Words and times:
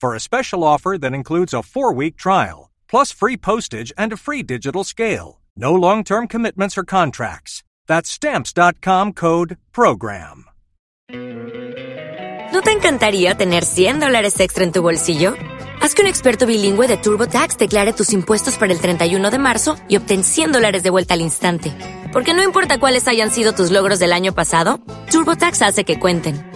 for 0.00 0.14
a 0.14 0.20
special 0.20 0.62
offer 0.62 0.96
that 0.98 1.14
includes 1.14 1.54
a 1.54 1.62
four 1.62 1.92
week 1.92 2.16
trial, 2.16 2.70
plus 2.88 3.12
free 3.12 3.36
postage 3.36 3.92
and 3.96 4.12
a 4.12 4.16
free 4.16 4.42
digital 4.42 4.84
scale. 4.84 5.40
No 5.56 5.74
long 5.74 6.04
term 6.04 6.28
commitments 6.28 6.76
or 6.76 6.84
contracts. 6.84 7.62
That's 7.86 8.10
stamps.com 8.10 9.12
code 9.12 9.56
program. 9.72 10.46
¿No 12.52 12.62
te 12.62 12.72
encantaría 12.72 13.34
tener 13.34 13.64
100 13.64 14.00
dólares 14.00 14.40
extra 14.40 14.64
en 14.64 14.72
tu 14.72 14.80
bolsillo? 14.80 15.34
Haz 15.82 15.94
que 15.94 16.02
un 16.02 16.08
experto 16.08 16.46
bilingüe 16.46 16.88
de 16.88 16.96
TurboTax 16.96 17.58
declare 17.58 17.92
tus 17.92 18.12
impuestos 18.12 18.56
para 18.56 18.72
el 18.72 18.80
31 18.80 19.30
de 19.30 19.38
marzo 19.38 19.76
y 19.88 19.96
obtén 19.96 20.24
100 20.24 20.52
dólares 20.52 20.82
de 20.82 20.90
vuelta 20.90 21.14
al 21.14 21.20
instante. 21.20 21.72
Porque 22.12 22.34
no 22.34 22.42
importa 22.42 22.78
cuáles 22.78 23.08
hayan 23.08 23.30
sido 23.30 23.52
tus 23.52 23.70
logros 23.70 23.98
del 23.98 24.12
año 24.12 24.34
pasado, 24.34 24.80
TurboTax 25.10 25.62
hace 25.62 25.84
que 25.84 26.00
cuenten. 26.00 26.55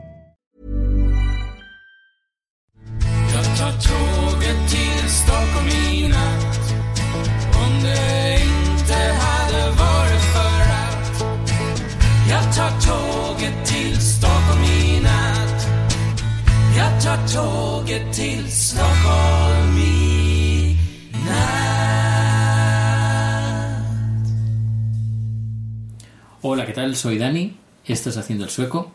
Hola, 26.41 26.65
¿qué 26.65 26.71
tal? 26.71 26.95
Soy 26.95 27.17
Dani, 27.17 27.57
estás 27.85 28.15
haciendo 28.15 28.45
el 28.45 28.49
sueco 28.49 28.93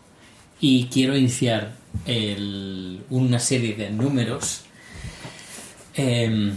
y 0.61 0.87
quiero 0.87 1.15
iniciar 1.15 1.75
una 3.11 3.39
serie 3.39 3.75
de 3.75 3.91
números 3.91 4.63
em, 5.95 6.55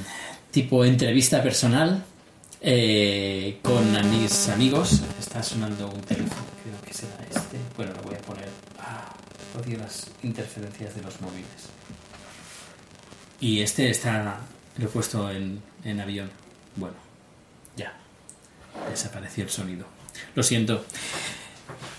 tipo 0.52 0.86
entrevista 0.86 1.44
personal 1.44 2.06
eh, 2.62 3.60
con 3.62 3.92
mis 4.12 4.48
amigos. 4.48 5.02
Está 5.20 5.44
sonando 5.44 5.90
un 5.90 6.02
teléfono, 6.02 6.42
creo 6.64 6.82
que 6.86 6.94
será 6.94 7.18
este. 7.30 7.58
Bueno, 7.76 7.92
lo 7.96 8.04
voy 8.04 8.16
a 8.16 8.20
poner. 8.20 8.48
Ah, 8.80 9.14
odio 9.62 9.78
las 9.78 10.08
interferencias 10.24 10.96
de 10.96 11.02
los 11.02 11.20
móviles. 11.20 11.68
Y 13.42 13.62
este 13.62 13.90
está. 13.90 14.40
Lo 14.78 14.86
he 14.86 14.88
puesto 14.90 15.30
en, 15.32 15.62
en 15.84 16.00
avión. 16.00 16.30
Bueno, 16.76 16.96
ya. 17.76 17.94
Desapareció 18.90 19.44
el 19.44 19.50
sonido. 19.50 19.86
Lo 20.36 20.44
siento. 20.44 20.86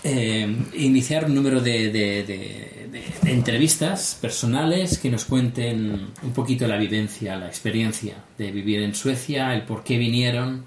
Eh, 0.03 0.55
iniciar 0.73 1.25
un 1.25 1.35
número 1.35 1.61
de- 1.61 1.91
de- 1.91 2.23
de 2.23 3.31
entrevistas 3.31 4.17
personales 4.19 4.97
que 4.97 5.09
nos 5.09 5.25
cuenten 5.25 6.07
un 6.23 6.33
poquito 6.33 6.67
la 6.67 6.77
vivencia, 6.77 7.35
la 7.37 7.47
experiencia 7.47 8.15
de 8.37 8.51
vivir 8.51 8.81
en 8.81 8.95
Suecia, 8.95 9.53
el 9.53 9.63
por 9.63 9.83
qué 9.83 9.97
vinieron, 9.97 10.65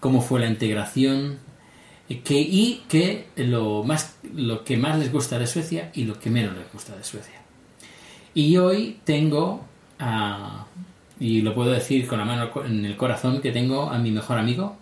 cómo 0.00 0.20
fue 0.20 0.40
la 0.40 0.48
integración 0.48 1.38
eh, 2.08 2.20
que, 2.22 2.40
y 2.40 2.82
que 2.88 3.26
lo, 3.36 3.84
más, 3.84 4.16
lo 4.34 4.64
que 4.64 4.76
más 4.76 4.98
les 4.98 5.10
gusta 5.12 5.38
de 5.38 5.46
Suecia 5.46 5.90
y 5.94 6.04
lo 6.04 6.18
que 6.18 6.28
menos 6.30 6.56
les 6.56 6.70
gusta 6.72 6.94
de 6.96 7.04
Suecia. 7.04 7.40
Y 8.34 8.56
hoy 8.58 8.98
tengo, 9.04 9.64
a- 10.02 10.64
y 11.20 11.40
lo 11.42 11.54
puedo 11.54 11.70
decir 11.70 12.06
con 12.08 12.18
la 12.18 12.24
mano 12.24 12.50
en 12.66 12.84
el 12.84 12.96
corazón, 12.96 13.40
que 13.40 13.52
tengo 13.52 13.90
a 13.90 13.98
mi 13.98 14.10
mejor 14.10 14.38
amigo, 14.38 14.76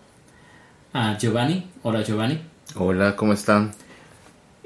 a 0.93 1.17
Giovanni. 1.17 1.67
Hola 1.83 2.03
Giovanni. 2.03 2.39
Hola, 2.75 3.15
¿cómo 3.15 3.33
están? 3.33 3.71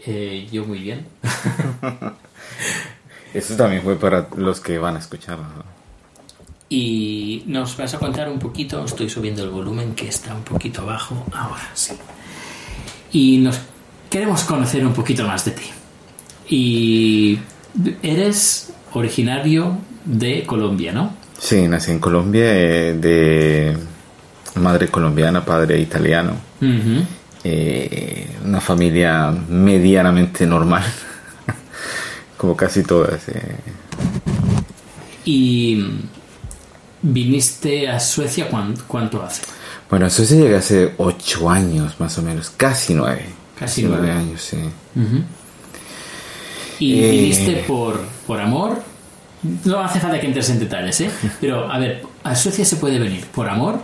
Eh, 0.05 0.47
yo 0.51 0.63
muy 0.65 0.79
bien. 0.79 1.05
Esto 3.33 3.55
también 3.57 3.81
fue 3.81 3.97
para 3.97 4.27
los 4.37 4.61
que 4.61 4.77
van 4.77 4.95
a 4.95 4.99
escuchar. 4.99 5.37
¿no? 5.39 5.63
Y 6.69 7.43
nos 7.47 7.75
vas 7.77 7.93
a 7.93 7.99
contar 7.99 8.29
un 8.29 8.39
poquito, 8.39 8.83
estoy 8.85 9.09
subiendo 9.09 9.43
el 9.43 9.49
volumen 9.49 9.93
que 9.93 10.07
está 10.07 10.33
un 10.33 10.43
poquito 10.43 10.85
bajo, 10.85 11.25
ahora 11.33 11.69
sí. 11.73 11.95
Y 13.11 13.37
nos 13.39 13.59
queremos 14.09 14.43
conocer 14.43 14.85
un 14.85 14.93
poquito 14.93 15.27
más 15.27 15.43
de 15.45 15.51
ti. 15.51 15.65
Y 16.49 17.39
eres 18.01 18.71
originario 18.99 19.77
de 20.05 20.43
Colombia, 20.45 20.91
¿no? 20.91 21.13
Sí, 21.39 21.67
nací 21.67 21.91
en 21.91 21.99
Colombia, 21.99 22.43
eh, 22.47 22.93
de 22.93 23.77
madre 24.61 24.87
colombiana, 24.87 25.43
padre 25.43 25.79
italiano. 25.79 26.33
Eh, 27.43 28.27
una 28.43 28.59
familia 28.61 29.31
medianamente 29.49 30.47
normal, 30.47 30.83
como 32.37 32.55
casi 32.55 32.83
todas. 32.83 33.27
eh. 33.29 33.55
Y 35.25 35.85
viniste 37.01 37.87
a 37.89 37.99
Suecia 37.99 38.49
cuán- 38.49 38.75
cuánto 38.87 39.21
hace? 39.23 39.41
Bueno, 39.89 40.07
eso 40.07 40.25
se 40.25 40.37
llega 40.37 40.57
hace 40.59 40.93
ocho 40.97 41.49
años 41.49 41.95
más 41.99 42.17
o 42.17 42.21
menos, 42.23 42.49
casi 42.49 42.93
nueve. 42.93 43.25
Casi 43.59 43.83
nueve. 43.83 44.11
años, 44.11 44.41
sí. 44.41 44.57
¿Y 46.79 46.99
Eh. 46.99 47.11
viniste 47.11 47.63
por, 47.67 48.01
por 48.27 48.39
amor? 48.39 48.81
No 49.63 49.79
hace 49.79 49.99
falta 49.99 50.19
que 50.19 50.25
entres 50.27 50.49
en 50.49 50.59
detalles, 50.59 51.01
¿eh? 51.01 51.09
Pero, 51.41 51.71
a 51.71 51.77
ver, 51.77 52.03
a 52.23 52.35
Suecia 52.35 52.65
se 52.65 52.77
puede 52.77 52.97
venir 52.99 53.25
por 53.27 53.47
amor, 53.49 53.79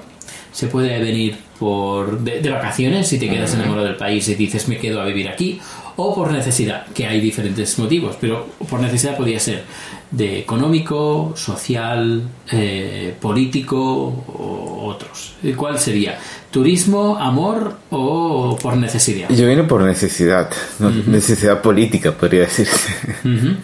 se 0.51 0.67
puede 0.67 0.99
venir 0.99 1.37
por 1.59 2.19
de, 2.19 2.41
de 2.41 2.49
vacaciones 2.49 3.07
si 3.07 3.19
te 3.19 3.29
quedas 3.29 3.53
enamorado 3.53 3.87
del 3.87 3.95
país 3.95 4.27
y 4.27 4.35
dices 4.35 4.67
me 4.67 4.77
quedo 4.77 5.01
a 5.01 5.05
vivir 5.05 5.29
aquí, 5.29 5.59
o 5.95 6.15
por 6.15 6.31
necesidad, 6.31 6.85
que 6.87 7.05
hay 7.05 7.19
diferentes 7.19 7.77
motivos, 7.77 8.17
pero 8.19 8.47
por 8.69 8.79
necesidad 8.79 9.15
podría 9.15 9.39
ser 9.39 9.63
de 10.09 10.39
económico, 10.39 11.33
social, 11.35 12.21
eh, 12.51 13.13
político 13.19 13.79
o 13.79 14.85
otros. 14.87 15.35
¿Cuál 15.55 15.79
sería? 15.79 16.17
¿Turismo, 16.49 17.17
amor 17.17 17.77
o 17.91 18.57
por 18.61 18.75
necesidad? 18.75 19.29
Yo 19.29 19.47
vine 19.47 19.63
por 19.63 19.81
necesidad, 19.83 20.49
¿no? 20.79 20.89
necesidad 20.89 21.61
política, 21.61 22.11
podría 22.11 22.41
decirse. 22.41 22.89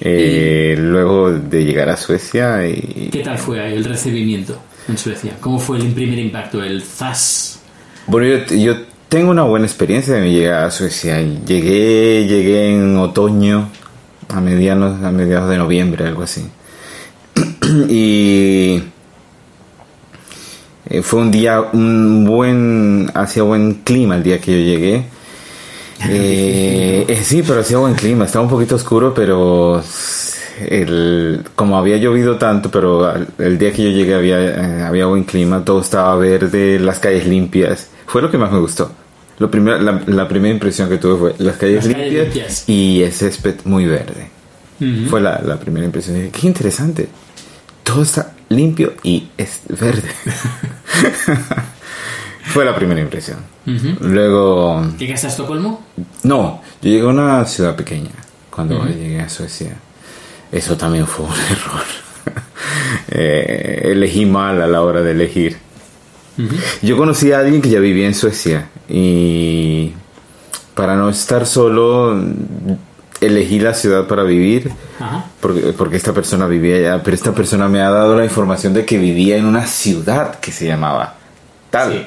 Eh, 0.00 0.74
Luego 0.76 1.30
de 1.32 1.64
llegar 1.64 1.88
a 1.88 1.96
Suecia 1.96 2.66
y 2.68 3.08
¿Qué 3.10 3.20
tal 3.20 3.38
fue 3.38 3.72
el 3.72 3.84
recibimiento 3.84 4.60
en 4.88 4.98
Suecia? 4.98 5.36
¿Cómo 5.40 5.58
fue 5.58 5.78
el 5.78 5.92
primer 5.92 6.18
impacto, 6.18 6.62
el 6.62 6.82
ZAS? 6.82 7.60
Bueno, 8.06 8.44
yo, 8.46 8.54
yo 8.56 8.76
tengo 9.08 9.30
una 9.30 9.42
buena 9.42 9.66
experiencia 9.66 10.14
de 10.14 10.20
mi 10.22 10.32
llegada 10.32 10.66
a 10.66 10.70
Suecia. 10.70 11.20
Llegué, 11.20 12.26
llegué 12.26 12.74
en 12.74 12.96
otoño, 12.96 13.68
a 14.28 14.40
medianos, 14.40 15.02
a 15.02 15.10
mediados 15.10 15.50
de 15.50 15.58
noviembre, 15.58 16.06
algo 16.06 16.22
así. 16.22 16.46
y 17.88 18.82
eh, 20.90 21.02
fue 21.02 21.20
un 21.20 21.30
día, 21.30 21.60
un 21.60 22.24
buen, 22.24 23.10
hacía 23.14 23.42
buen 23.42 23.74
clima 23.84 24.16
el 24.16 24.22
día 24.22 24.40
que 24.40 24.52
yo 24.52 24.58
llegué. 24.58 25.04
Eh, 26.06 27.06
eh, 27.08 27.22
sí, 27.24 27.42
pero 27.46 27.60
hacía 27.60 27.78
buen 27.78 27.94
clima, 27.94 28.26
estaba 28.26 28.44
un 28.44 28.50
poquito 28.50 28.74
oscuro, 28.74 29.14
pero 29.14 29.82
el, 30.60 31.44
como 31.54 31.78
había 31.78 31.96
llovido 31.96 32.36
tanto, 32.36 32.70
pero 32.70 33.12
el 33.38 33.58
día 33.58 33.72
que 33.72 33.82
yo 33.84 33.90
llegué 33.90 34.14
había, 34.14 34.40
eh, 34.40 34.82
había 34.82 35.06
buen 35.06 35.24
clima, 35.24 35.64
todo 35.64 35.80
estaba 35.80 36.14
verde, 36.16 36.78
las 36.78 36.98
calles 36.98 37.26
limpias, 37.26 37.88
fue 38.06 38.22
lo 38.22 38.30
que 38.30 38.38
más 38.38 38.52
me 38.52 38.58
gustó. 38.58 38.92
Lo 39.38 39.50
primero, 39.50 39.78
la, 39.80 40.00
la 40.06 40.28
primera 40.28 40.54
impresión 40.54 40.88
que 40.88 40.98
tuve 40.98 41.18
fue 41.18 41.34
las 41.38 41.56
calles, 41.56 41.86
Las 41.86 41.94
calles 41.94 42.24
limpias, 42.24 42.68
y 42.68 43.02
el 43.02 43.12
césped 43.12 43.54
muy 43.64 43.86
verde. 43.86 44.28
Fue 45.08 45.20
la, 45.20 45.40
la 45.42 45.58
primera 45.58 45.86
impresión. 45.86 46.16
Dije, 46.16 46.30
qué 46.30 46.46
interesante. 46.46 47.08
Todo 47.82 48.02
está 48.02 48.32
limpio 48.50 48.92
y 49.02 49.28
es 49.38 49.60
verde. 49.68 50.08
fue 52.44 52.64
la 52.64 52.74
primera 52.74 53.00
impresión. 53.00 53.38
Luego, 54.00 54.84
¿Llegaste 54.98 55.26
a 55.26 55.30
Estocolmo? 55.30 55.84
no, 56.22 56.62
yo 56.82 56.90
llegué 56.90 57.02
a 57.02 57.06
una 57.06 57.44
ciudad 57.46 57.74
pequeña 57.76 58.10
cuando 58.50 58.84
llegué 58.86 59.20
a 59.20 59.28
Suecia. 59.28 59.76
Eso 60.54 60.76
también 60.76 61.06
fue 61.06 61.26
un 61.26 61.32
error. 61.50 61.82
Eh, 63.08 63.88
elegí 63.90 64.24
mal 64.24 64.62
a 64.62 64.68
la 64.68 64.82
hora 64.82 65.02
de 65.02 65.10
elegir. 65.10 65.56
Yo 66.82 66.96
conocí 66.96 67.32
a 67.32 67.40
alguien 67.40 67.60
que 67.60 67.68
ya 67.68 67.78
vivía 67.80 68.06
en 68.06 68.14
Suecia 68.14 68.68
y 68.88 69.92
para 70.74 70.96
no 70.96 71.08
estar 71.08 71.46
solo 71.46 72.20
elegí 73.20 73.60
la 73.60 73.72
ciudad 73.72 74.08
para 74.08 74.24
vivir 74.24 74.72
Ajá. 74.98 75.26
porque, 75.40 75.72
porque 75.78 75.96
esta 75.96 76.12
persona 76.12 76.48
vivía 76.48 76.76
allá, 76.76 77.02
pero 77.04 77.14
esta 77.14 77.32
persona 77.32 77.68
me 77.68 77.80
ha 77.80 77.90
dado 77.90 78.16
la 78.16 78.24
información 78.24 78.74
de 78.74 78.84
que 78.84 78.98
vivía 78.98 79.36
en 79.36 79.46
una 79.46 79.66
ciudad 79.66 80.40
que 80.40 80.50
se 80.50 80.66
llamaba 80.66 81.14
tal. 81.70 81.92
Sí. 81.92 82.06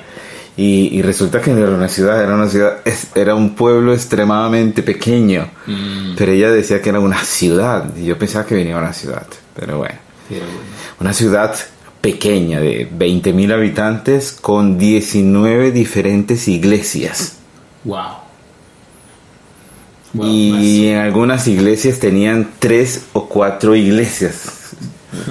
Y, 0.58 0.90
y 0.98 1.02
resulta 1.04 1.40
que 1.40 1.52
no 1.52 1.60
era 1.60 1.76
una 1.76 1.88
ciudad, 1.88 2.22
era 2.22 2.34
una 2.34 2.50
ciudad, 2.50 2.80
era 3.14 3.36
un 3.36 3.54
pueblo 3.56 3.94
extremadamente 3.94 4.82
pequeño. 4.82 5.50
Mm. 5.68 6.16
Pero 6.18 6.32
ella 6.32 6.50
decía 6.50 6.82
que 6.82 6.90
era 6.90 7.00
una 7.00 7.24
ciudad, 7.24 7.96
y 7.96 8.06
yo 8.06 8.18
pensaba 8.18 8.46
que 8.46 8.56
venía 8.56 8.74
de 8.74 8.82
una 8.82 8.94
ciudad. 8.94 9.28
Pero 9.56 9.78
bueno, 9.78 9.96
Pero 10.28 10.42
bueno. 10.46 10.60
una 11.00 11.14
ciudad 11.14 11.56
pequeña 12.02 12.60
de 12.60 12.90
20.000 12.90 13.54
habitantes 13.54 14.32
con 14.32 14.78
19 14.78 15.72
diferentes 15.72 16.48
iglesias. 16.48 17.38
Wow. 17.84 18.28
Wow, 20.14 20.26
y 20.26 20.88
en 20.88 20.98
algunas 20.98 21.48
iglesias 21.48 22.00
tenían 22.00 22.52
tres 22.60 23.06
o 23.14 23.28
cuatro 23.28 23.76
iglesias. 23.76 24.57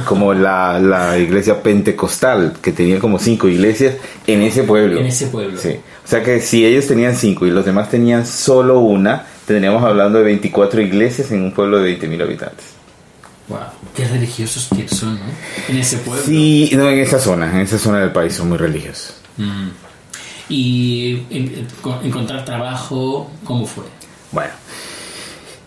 Como 0.07 0.33
la, 0.33 0.79
la 0.81 1.19
iglesia 1.19 1.63
pentecostal, 1.63 2.55
que 2.63 2.73
tenía 2.73 2.99
como 2.99 3.19
cinco 3.19 3.47
iglesias 3.49 3.95
en 4.27 4.43
ese 4.43 4.63
pueblo. 4.63 4.99
En 5.01 5.07
ese 5.07 5.27
pueblo. 5.27 5.59
Sí. 5.59 5.77
O 6.05 6.09
sea 6.09 6.23
que 6.23 6.41
si 6.41 6.65
ellos 6.65 6.87
tenían 6.87 7.15
cinco 7.15 7.47
y 7.47 7.51
los 7.51 7.65
demás 7.65 7.91
tenían 7.91 8.27
solo 8.27 8.81
una, 8.81 9.27
tendríamos 9.47 9.83
hablando 9.85 10.19
de 10.19 10.25
24 10.25 10.81
iglesias 10.81 11.31
en 11.31 11.43
un 11.43 11.53
pueblo 11.53 11.79
de 11.81 11.99
20.000 12.01 12.23
habitantes. 12.23 12.65
Wow. 13.49 13.59
Qué 13.95 14.07
religiosos 14.09 14.69
que 14.75 14.89
son, 14.89 15.15
¿no? 15.15 15.21
En 15.69 15.77
ese 15.77 15.99
pueblo. 15.99 16.23
Sí, 16.25 16.71
no, 16.73 16.89
en 16.91 16.99
esa 16.99 17.19
zona, 17.21 17.51
en 17.53 17.59
esa 17.61 17.79
zona 17.79 18.01
del 18.01 18.13
país 18.13 18.35
son 18.35 18.49
muy 18.49 18.59
religiosos. 18.59 19.15
Mm. 19.37 19.69
Y 20.49 21.23
en- 21.31 21.67
en- 21.67 21.69
encontrar 22.07 22.45
trabajo, 22.45 23.31
¿cómo 23.45 23.67
fue? 23.67 23.85
Bueno. 24.33 24.53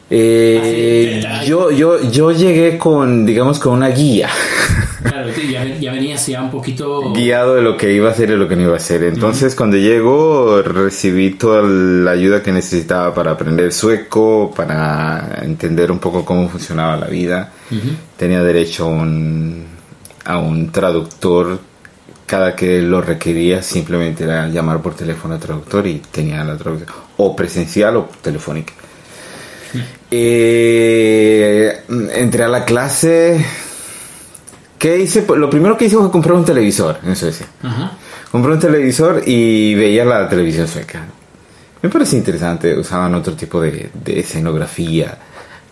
Eh, 0.09 0.57
Hace 0.59 1.21
30 1.21 1.29
años. 1.29 1.45
yo, 1.47 1.71
yo, 1.71 2.11
yo 2.11 2.31
llegué 2.31 2.77
con, 2.77 3.25
digamos, 3.25 3.59
con 3.59 3.73
una 3.73 3.89
guía. 3.89 4.29
Claro, 5.01 5.29
ya, 5.49 5.63
ya 5.65 5.93
venías 5.93 6.27
ya 6.27 6.41
un 6.43 6.51
poquito... 6.51 7.13
guiado 7.13 7.55
de 7.55 7.61
lo 7.61 7.77
que 7.77 7.93
iba 7.93 8.09
a 8.09 8.11
hacer 8.11 8.31
y 8.31 8.35
lo 8.35 8.49
que 8.49 8.57
no 8.57 8.63
iba 8.63 8.73
a 8.73 8.77
hacer. 8.77 9.03
Entonces, 9.03 9.55
cuando 9.55 9.77
llego, 9.77 10.61
recibí 10.61 11.31
toda 11.31 11.61
la 11.63 12.11
ayuda 12.11 12.43
que 12.43 12.51
necesitaba 12.51 13.13
para 13.13 13.31
aprender 13.31 13.71
sueco, 13.71 14.53
para 14.53 15.39
entender 15.41 15.89
un 15.89 15.99
poco 15.99 16.25
cómo 16.25 16.49
funcionaba 16.49 16.97
la 16.97 17.07
vida. 17.07 17.49
Tenía 18.17 18.43
derecho 18.43 18.85
a 18.85 18.87
un, 18.89 19.67
a 20.25 20.37
un 20.37 20.69
traductor. 20.69 21.59
Cada 22.25 22.53
que 22.55 22.81
lo 22.81 22.99
requería, 23.01 23.63
simplemente 23.63 24.25
era 24.25 24.49
llamar 24.49 24.81
por 24.81 24.95
teléfono 24.95 25.35
al 25.35 25.39
traductor 25.39 25.87
y 25.87 26.01
tenía 26.11 26.43
la 26.43 26.57
traducción. 26.57 26.89
O 27.15 27.37
presencial 27.37 27.95
o 27.95 28.09
telefónica. 28.21 28.73
Eh, 30.11 31.81
entré 32.13 32.43
a 32.43 32.47
la 32.47 32.65
clase. 32.65 33.43
¿Qué 34.77 34.97
hice? 34.97 35.23
Pues, 35.23 35.39
Lo 35.39 35.49
primero 35.49 35.77
que 35.77 35.85
hice 35.85 35.97
fue 35.97 36.09
comprar 36.11 36.35
un 36.35 36.45
televisor 36.45 36.99
en 37.05 37.15
Suecia. 37.15 37.47
Ajá. 37.61 37.91
Compré 38.31 38.53
un 38.53 38.59
televisor 38.59 39.23
y 39.25 39.73
veía 39.75 40.05
la 40.05 40.29
televisión 40.29 40.67
sueca. 40.67 41.03
Me 41.81 41.89
parece 41.89 42.17
interesante, 42.17 42.77
usaban 42.77 43.15
otro 43.15 43.33
tipo 43.33 43.59
de, 43.61 43.89
de 43.93 44.19
escenografía, 44.19 45.17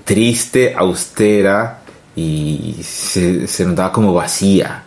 triste, 0.04 0.74
austera 0.76 1.80
y 2.16 2.78
se, 2.82 3.48
se 3.48 3.66
notaba 3.66 3.92
como 3.92 4.14
vacía. 4.14 4.84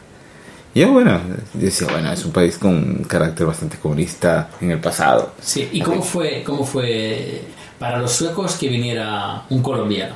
Y 0.74 0.80
yo, 0.80 0.92
bueno, 0.92 1.20
decía, 1.52 1.86
bueno, 1.90 2.12
es 2.12 2.24
un 2.24 2.32
país 2.32 2.56
con 2.58 2.74
un 2.74 3.04
carácter 3.04 3.46
bastante 3.46 3.76
comunista 3.76 4.50
en 4.60 4.70
el 4.72 4.78
pasado. 4.80 5.34
Sí, 5.40 5.68
¿y 5.72 5.80
cómo 5.80 6.02
fue, 6.02 6.42
cómo 6.44 6.64
fue 6.64 7.42
para 7.80 7.98
los 7.98 8.12
suecos 8.12 8.56
que 8.56 8.68
viniera 8.68 9.42
un 9.48 9.62
colombiano? 9.62 10.14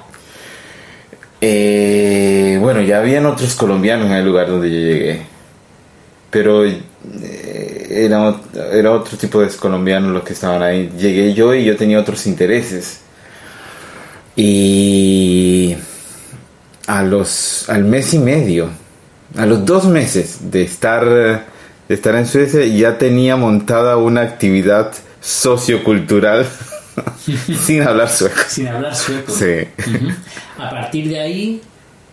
Eh, 1.41 2.59
bueno, 2.61 2.83
ya 2.83 2.99
habían 2.99 3.25
otros 3.25 3.55
colombianos 3.55 4.07
en 4.07 4.13
el 4.13 4.25
lugar 4.25 4.49
donde 4.49 4.71
yo 4.71 4.77
llegué. 4.77 5.23
Pero 6.31 6.67
eh, 6.67 6.83
era, 7.89 8.37
era 8.71 8.93
otro 8.93 9.17
tipo 9.17 9.41
de 9.41 9.49
colombianos 9.49 10.13
los 10.13 10.23
que 10.25 10.35
estaban 10.35 10.63
ahí. 10.63 10.93
Llegué 10.99 11.33
yo 11.33 11.55
y 11.55 11.65
yo 11.65 11.75
tenía 11.75 11.99
otros 11.99 12.27
intereses. 12.27 13.01
Y 14.37 15.75
a 16.87 17.03
los, 17.03 17.69
al 17.71 17.85
mes 17.85 18.13
y 18.13 18.19
medio, 18.19 18.69
a 19.39 19.47
los 19.47 19.65
dos 19.65 19.87
meses 19.87 20.51
de 20.51 20.65
estar, 20.65 21.07
de 21.09 21.41
estar 21.89 22.15
en 22.15 22.27
Suecia, 22.27 22.63
ya 22.67 22.99
tenía 22.99 23.37
montada 23.37 23.97
una 23.97 24.21
actividad 24.21 24.93
sociocultural 25.23 26.47
sin 27.65 27.83
hablar 27.83 28.09
sueco. 28.09 28.37
Sin 28.49 28.69
hablar 28.69 28.95
sueco. 28.95 29.33
Sí. 29.33 29.67
A 30.59 30.71
partir 30.71 31.09
de 31.09 31.21
ahí 31.21 31.61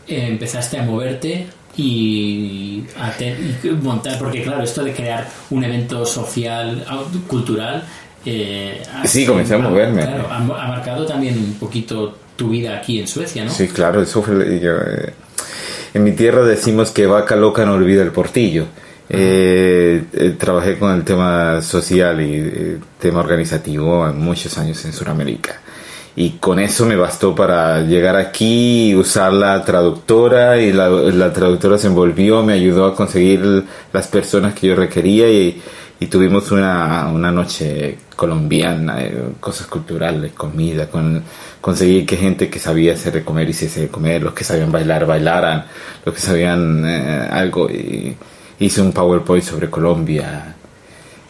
eh, 0.07 0.27
empezaste 0.29 0.77
a 0.79 0.83
moverte 0.83 1.47
y 1.77 2.83
a 2.99 3.11
te- 3.11 3.37
y 3.63 3.69
montar, 3.81 4.17
porque 4.19 4.41
claro, 4.43 4.63
esto 4.63 4.83
de 4.83 4.93
crear 4.93 5.27
un 5.49 5.63
evento 5.63 6.05
social, 6.05 6.85
cultural... 7.27 7.83
eh, 8.25 8.81
Sí, 9.05 9.25
comencé 9.25 9.55
a 9.55 9.57
moverme. 9.59 10.01
Claro, 10.03 10.27
ha, 10.29 10.37
ha 10.37 10.67
marcado 10.67 11.05
también 11.05 11.37
un 11.37 11.53
poquito 11.55 12.17
tu 12.35 12.49
vida 12.49 12.77
aquí 12.77 12.99
en 12.99 13.07
Suecia, 13.07 13.45
¿no? 13.45 13.51
Sí, 13.51 13.67
claro, 13.67 14.01
eso 14.01 14.21
fue. 14.21 14.59
yo, 14.59 14.71
eh, 14.77 15.13
en 15.93 16.03
mi 16.03 16.11
tierra 16.13 16.43
decimos 16.43 16.91
que 16.91 17.05
vaca 17.05 17.35
loca 17.35 17.65
no 17.65 17.73
olvida 17.73 18.01
el 18.01 18.11
portillo. 18.11 18.65
Eh, 19.13 20.05
eh, 20.13 20.35
trabajé 20.39 20.79
con 20.79 20.93
el 20.93 21.03
tema 21.03 21.61
social 21.61 22.21
y 22.21 22.33
eh, 22.33 22.77
tema 22.97 23.19
organizativo 23.19 24.07
en 24.07 24.17
muchos 24.17 24.57
años 24.57 24.85
en 24.85 24.93
Sudamérica. 24.93 25.59
Y 26.15 26.31
con 26.39 26.59
eso 26.59 26.85
me 26.85 26.95
bastó 26.95 27.35
para 27.35 27.81
llegar 27.81 28.15
aquí, 28.15 28.95
usar 28.95 29.33
la 29.33 29.65
traductora 29.65 30.61
y 30.61 30.71
la, 30.71 31.33
traductora 31.33 31.77
se 31.77 31.87
envolvió, 31.87 32.41
me 32.41 32.53
ayudó 32.53 32.85
a 32.85 32.95
conseguir 32.95 33.65
las 33.91 34.07
personas 34.07 34.53
que 34.53 34.67
yo 34.67 34.75
requería 34.75 35.29
y, 35.29 35.61
y 35.99 36.07
tuvimos 36.07 36.49
una, 36.51 37.09
una 37.13 37.31
noche 37.31 37.97
colombiana, 38.15 39.03
eh, 39.03 39.13
cosas 39.41 39.67
culturales, 39.67 40.31
comida, 40.33 40.87
con, 40.89 41.21
conseguí 41.59 42.05
que 42.05 42.15
gente 42.15 42.49
que 42.49 42.59
sabía 42.59 42.93
hacer 42.93 43.13
de 43.13 43.23
comer 43.25 43.49
hiciese 43.49 43.81
de 43.81 43.87
comer, 43.89 44.21
los 44.23 44.33
que 44.33 44.45
sabían 44.45 44.71
bailar 44.71 45.05
bailaran, 45.05 45.65
los 46.05 46.15
que 46.15 46.21
sabían 46.21 46.85
algo 46.85 47.69
y 47.69 48.15
hice 48.61 48.81
un 48.81 48.91
PowerPoint 48.91 49.43
sobre 49.43 49.69
Colombia, 49.69 50.55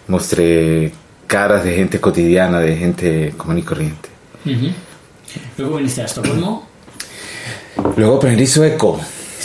mostré 0.08 0.92
caras 1.28 1.64
de 1.64 1.74
gente 1.74 2.00
cotidiana, 2.00 2.60
de 2.60 2.76
gente 2.76 3.34
común 3.38 3.60
y 3.60 3.64
corriente. 3.64 4.10
Luego 5.58 5.78
viniste 5.78 6.02
a 6.02 6.06
Estocolmo. 6.06 6.68
Luego 7.96 8.18
aprendí 8.18 8.46
sueco. 8.46 9.00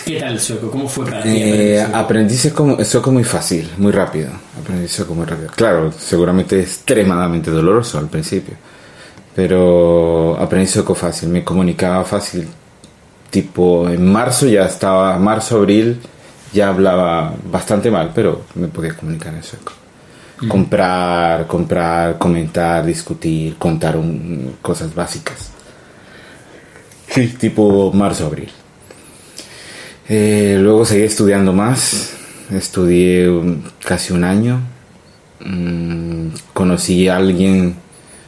¿Qué 0.05 0.19
tal 0.19 0.33
el 0.33 0.41
sueco? 0.41 0.71
¿Cómo 0.71 0.89
fue 0.89 1.05
para 1.05 1.23
ti? 1.23 1.29
Eh, 1.31 1.81
aprendí 1.81 2.37
sueco, 2.37 2.85
sueco 2.85 3.13
muy 3.13 3.25
fácil, 3.25 3.71
muy 3.79 3.93
rápido. 3.93 4.31
Aprendí 4.61 4.89
sueco 4.89 5.15
muy 5.15 5.25
rápido. 5.25 5.51
Claro, 5.55 5.93
seguramente 5.93 6.61
extremadamente 6.61 7.53
doloroso 7.53 7.99
al 7.99 8.09
principio. 8.09 8.55
Pero 9.35 10.37
aprendí 10.41 10.67
sueco 10.67 10.95
fácil, 10.95 11.29
me 11.29 11.45
comunicaba 11.45 12.05
fácil. 12.05 12.49
Tipo, 13.31 13.89
en 13.89 14.11
marzo 14.11 14.47
ya 14.47 14.65
estaba, 14.65 15.17
marzo, 15.19 15.59
abril, 15.59 16.01
ya 16.53 16.69
hablaba 16.69 17.35
bastante 17.51 17.91
mal, 17.91 18.13
pero 18.15 18.45
me 18.55 18.69
podía 18.69 18.95
comunicar 18.97 19.35
en 19.35 19.43
sueco. 19.43 19.73
Comprar, 20.49 21.47
comprar, 21.47 22.19
comentar, 22.19 22.85
discutir, 22.87 23.57
contar 23.57 23.97
un- 23.97 24.57
cosas 24.63 24.95
básicas. 24.95 25.51
Sí, 27.09 27.29
tipo 27.39 27.93
marzo, 27.93 28.27
abril. 28.27 28.51
Eh, 30.09 30.59
luego 30.61 30.85
seguí 30.85 31.03
estudiando 31.03 31.53
más. 31.53 32.13
Estudié 32.51 33.29
casi 33.85 34.13
un 34.13 34.25
año. 34.25 34.61
Mm, 35.45 36.29
conocí 36.53 37.09
a 37.09 37.17
alguien 37.17 37.77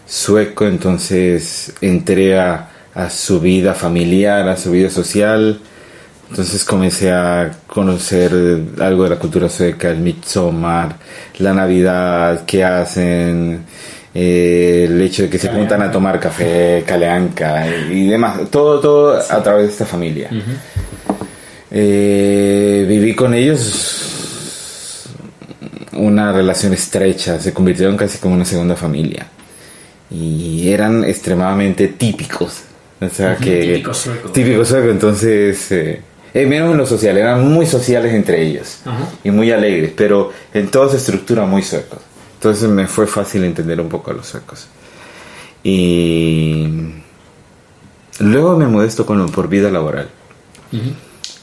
sueco, 0.06 0.66
entonces 0.66 1.74
entré 1.80 2.38
a, 2.38 2.70
a 2.94 3.10
su 3.10 3.40
vida 3.40 3.74
familiar, 3.74 4.48
a 4.48 4.56
su 4.56 4.70
vida 4.72 4.90
social. 4.90 5.60
Entonces 6.30 6.64
comencé 6.64 7.10
a 7.10 7.50
conocer 7.66 8.32
algo 8.80 9.04
de 9.04 9.10
la 9.10 9.18
cultura 9.18 9.48
sueca, 9.48 9.90
el 9.90 9.98
Midsommar, 9.98 10.96
la 11.38 11.54
Navidad, 11.54 12.44
qué 12.46 12.64
hacen, 12.64 13.64
eh, 14.14 14.86
el 14.88 15.00
hecho 15.00 15.22
de 15.22 15.30
que 15.30 15.38
se 15.38 15.48
juntan 15.48 15.82
a 15.82 15.90
tomar 15.90 16.20
café, 16.20 16.84
caleanca 16.86 17.66
y 17.90 18.08
demás, 18.08 18.50
todo, 18.50 18.80
todo 18.80 19.18
a 19.18 19.42
través 19.42 19.66
de 19.66 19.72
esta 19.72 19.86
familia. 19.86 20.30
Eh, 21.70 22.84
viví 22.88 23.14
con 23.14 23.34
ellos 23.34 25.06
una 25.92 26.32
relación 26.32 26.72
estrecha, 26.72 27.40
se 27.40 27.52
convirtieron 27.52 27.96
casi 27.96 28.18
como 28.18 28.34
una 28.34 28.44
segunda 28.44 28.76
familia. 28.76 29.26
Y 30.10 30.68
eran 30.70 31.04
extremadamente 31.04 31.88
típicos. 31.88 32.62
O 33.00 33.08
sea 33.08 33.36
que 33.36 33.60
típico 33.60 33.94
sueco. 33.94 34.30
típico 34.30 34.64
sueco, 34.64 34.88
entonces 34.90 35.70
eh, 35.70 36.00
eh, 36.42 36.46
menos 36.46 36.70
en 36.72 36.78
lo 36.78 36.86
social, 36.86 37.16
eran 37.16 37.46
muy 37.46 37.66
sociales 37.66 38.12
entre 38.14 38.42
ellos 38.46 38.80
Ajá. 38.84 39.08
y 39.24 39.30
muy 39.30 39.50
alegres, 39.52 39.92
pero 39.96 40.30
en 40.54 40.70
toda 40.70 40.88
su 40.90 40.96
estructura 40.96 41.44
muy 41.46 41.62
suecos. 41.62 41.98
Entonces 42.34 42.68
me 42.68 42.86
fue 42.86 43.06
fácil 43.06 43.44
entender 43.44 43.80
un 43.80 43.88
poco 43.88 44.10
a 44.10 44.14
los 44.14 44.26
suecos. 44.26 44.68
Y 45.64 46.68
luego 48.20 48.56
me 48.56 48.66
mudé 48.66 48.84
a 48.84 48.88
Estocolmo 48.88 49.26
por 49.26 49.48
vida 49.48 49.70
laboral. 49.70 50.08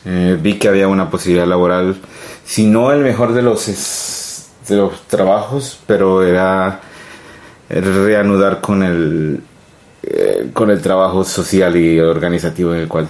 Eh, 0.06 0.38
vi 0.42 0.54
que 0.60 0.68
había 0.68 0.88
una 0.88 1.10
posibilidad 1.10 1.48
laboral, 1.48 1.98
si 2.46 2.66
no 2.68 2.92
el 2.92 3.02
mejor 3.02 3.34
de 3.34 3.42
los, 3.42 3.68
es- 3.68 4.48
de 4.68 4.78
los 4.78 5.02
trabajos, 5.08 5.80
pero 5.88 6.24
era 6.24 6.80
reanudar 7.70 8.62
con 8.62 8.84
el, 8.84 9.42
eh, 10.04 10.50
con 10.54 10.70
el 10.70 10.82
trabajo 10.82 11.24
social 11.24 11.76
y 11.76 12.00
organizativo 12.00 12.74
en 12.74 12.82
el 12.82 12.88
cual 12.88 13.08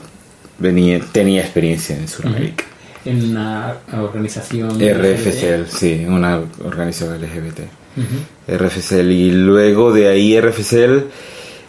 venía, 0.60 1.00
tenía 1.12 1.42
experiencia 1.42 1.96
en 1.96 2.08
Sudamérica. 2.08 2.66
En 3.04 3.32
una 3.32 3.76
organización. 3.94 4.80
RFCL, 4.80 5.68
sí, 5.70 6.06
una 6.08 6.42
organización 6.64 7.22
LGBT. 7.22 7.60
Ujú. 7.98 8.58
RFCL 8.58 9.12
y 9.12 9.32
luego 9.32 9.94
de 9.94 10.08
ahí 10.08 10.40
RFCL 10.40 11.06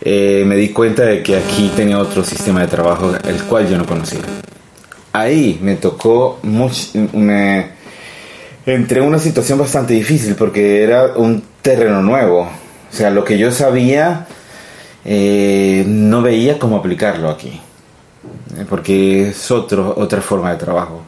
eh, 0.00 0.44
me 0.46 0.56
di 0.56 0.70
cuenta 0.70 1.04
de 1.04 1.22
que 1.22 1.36
aquí 1.36 1.70
tenía 1.74 1.98
otro 1.98 2.24
sistema 2.24 2.60
de 2.60 2.66
trabajo 2.68 3.14
el 3.24 3.42
cual 3.44 3.68
yo 3.68 3.78
no 3.78 3.86
conocía. 3.86 4.20
Ahí 5.12 5.58
me 5.62 5.76
tocó 5.76 6.38
mucho, 6.42 6.98
me 7.12 7.70
entré 8.66 9.00
en 9.00 9.06
una 9.06 9.18
situación 9.18 9.58
bastante 9.58 9.94
difícil 9.94 10.34
porque 10.34 10.82
era 10.82 11.14
un 11.16 11.42
terreno 11.62 12.02
nuevo. 12.02 12.42
O 12.42 12.96
sea, 12.96 13.10
lo 13.10 13.24
que 13.24 13.38
yo 13.38 13.50
sabía 13.50 14.26
eh, 15.04 15.84
no 15.86 16.22
veía 16.22 16.58
cómo 16.58 16.76
aplicarlo 16.76 17.30
aquí. 17.30 17.60
Eh, 18.54 18.64
Porque 18.68 19.30
es 19.30 19.50
otro, 19.50 19.94
otra 19.96 20.20
forma 20.20 20.50
de 20.52 20.58
trabajo. 20.58 21.02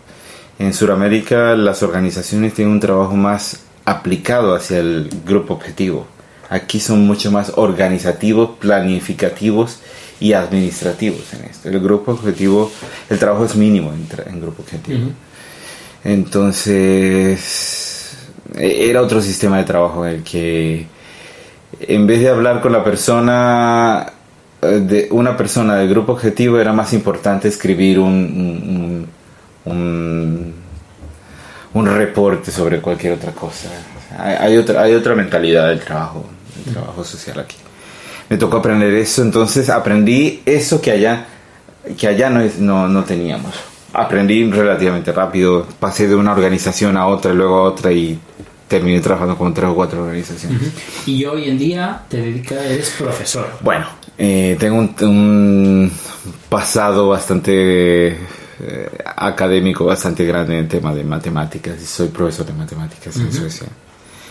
En 0.59 0.75
Sudamérica 0.75 1.55
las 1.55 1.83
organizaciones 1.83 2.55
tienen 2.55 2.75
un 2.75 2.81
trabajo 2.81 3.15
más 3.17 3.61
aplicado 3.85 4.55
hacia 4.55 4.79
el 4.81 5.09
grupo 5.25 5.55
objetivo. 5.55 6.07
Aquí 6.51 6.81
son 6.81 7.07
mucho 7.07 7.31
más 7.31 7.53
organizativos, 7.57 8.51
planificativos 8.59 9.79
y 10.19 10.33
administrativos 10.33 11.33
en 11.35 11.45
esto. 11.45 11.69
El 11.69 11.79
grupo 11.81 12.13
objetivo, 12.13 12.71
el 13.09 13.19
trabajo 13.19 13.45
es 13.45 13.55
mínimo 13.55 13.93
en, 13.93 14.07
en 14.33 14.41
grupo 14.41 14.63
objetivo. 14.63 14.99
Ujú. 14.99 15.13
Entonces, 16.05 18.17
e- 18.57 18.91
era 18.91 19.03
otro 19.03 19.21
sistema 19.21 19.59
de 19.59 19.65
trabajo 19.65 20.07
en 20.07 20.15
el 20.17 20.23
que 20.23 20.87
en 21.81 22.07
vez 22.07 22.21
de 22.21 22.31
hablar 22.31 22.61
con 22.61 22.73
la 22.73 22.83
persona, 22.83 24.11
de 24.61 25.09
una 25.11 25.37
persona 25.37 25.77
del 25.77 25.89
grupo 25.89 26.13
objetivo, 26.13 26.59
era 26.59 26.73
más 26.73 26.93
importante 26.93 27.49
escribir 27.49 27.99
un, 28.01 29.07
un, 29.67 29.73
un, 29.73 30.55
un 31.75 31.87
reporte 31.87 32.51
sobre 32.51 32.81
cualquier 32.81 33.13
otra 33.15 33.33
cosa. 33.33 33.69
Hay, 34.19 34.35
hay 34.35 34.57
otra, 34.57 34.83
hay 34.83 34.95
otra 34.95 35.15
mentalidad 35.15 35.69
del 35.69 35.81
trabajo, 35.81 36.25
del 36.65 36.75
trabajo 36.75 37.05
social 37.05 37.39
aquí. 37.41 37.57
Me 38.29 38.37
tocó 38.37 38.59
aprender 38.59 38.93
eso, 38.95 39.23
entonces 39.23 39.71
aprendí 39.71 40.43
eso 40.45 40.81
que 40.81 40.91
allá, 40.91 41.27
que 41.97 42.09
allá 42.09 42.29
no, 42.31 42.41
es- 42.41 42.59
no, 42.59 42.89
no 42.89 43.05
teníamos. 43.05 43.55
Aprendí 43.93 44.51
relativamente 44.51 45.13
rápido, 45.13 45.67
pasé 45.81 46.09
de 46.09 46.15
una 46.15 46.33
organización 46.33 46.97
a 46.97 47.07
otra, 47.07 47.33
luego 47.33 47.57
a 47.59 47.63
otra 47.63 47.91
y 47.93 48.19
terminé 48.69 49.01
trabajando 49.01 49.37
con 49.39 49.55
tres 49.55 49.69
o 49.71 49.75
cuatro 49.75 50.03
organizaciones. 50.03 50.61
Y 51.07 51.25
hoy 51.25 51.49
en 51.49 51.59
día 51.59 52.03
te 52.09 52.19
dedicas, 52.19 52.59
eres 52.67 52.91
profesor. 52.99 53.49
Bueno, 53.63 53.87
eh, 54.19 54.57
tengo 54.59 54.77
un, 54.79 54.95
un 55.03 55.93
pasado 56.49 57.09
bastante 57.09 58.09
eh, 58.11 58.19
académico, 59.17 59.85
bastante 59.85 60.25
grande 60.25 60.59
en 60.59 60.69
tema 60.69 60.95
de 60.95 61.05
matemáticas 61.05 61.81
y 61.81 61.87
soy 61.87 62.09
profesor 62.09 62.45
de 62.47 62.53
matemáticas 62.53 63.17
en 63.17 63.33
Suecia. 63.33 63.69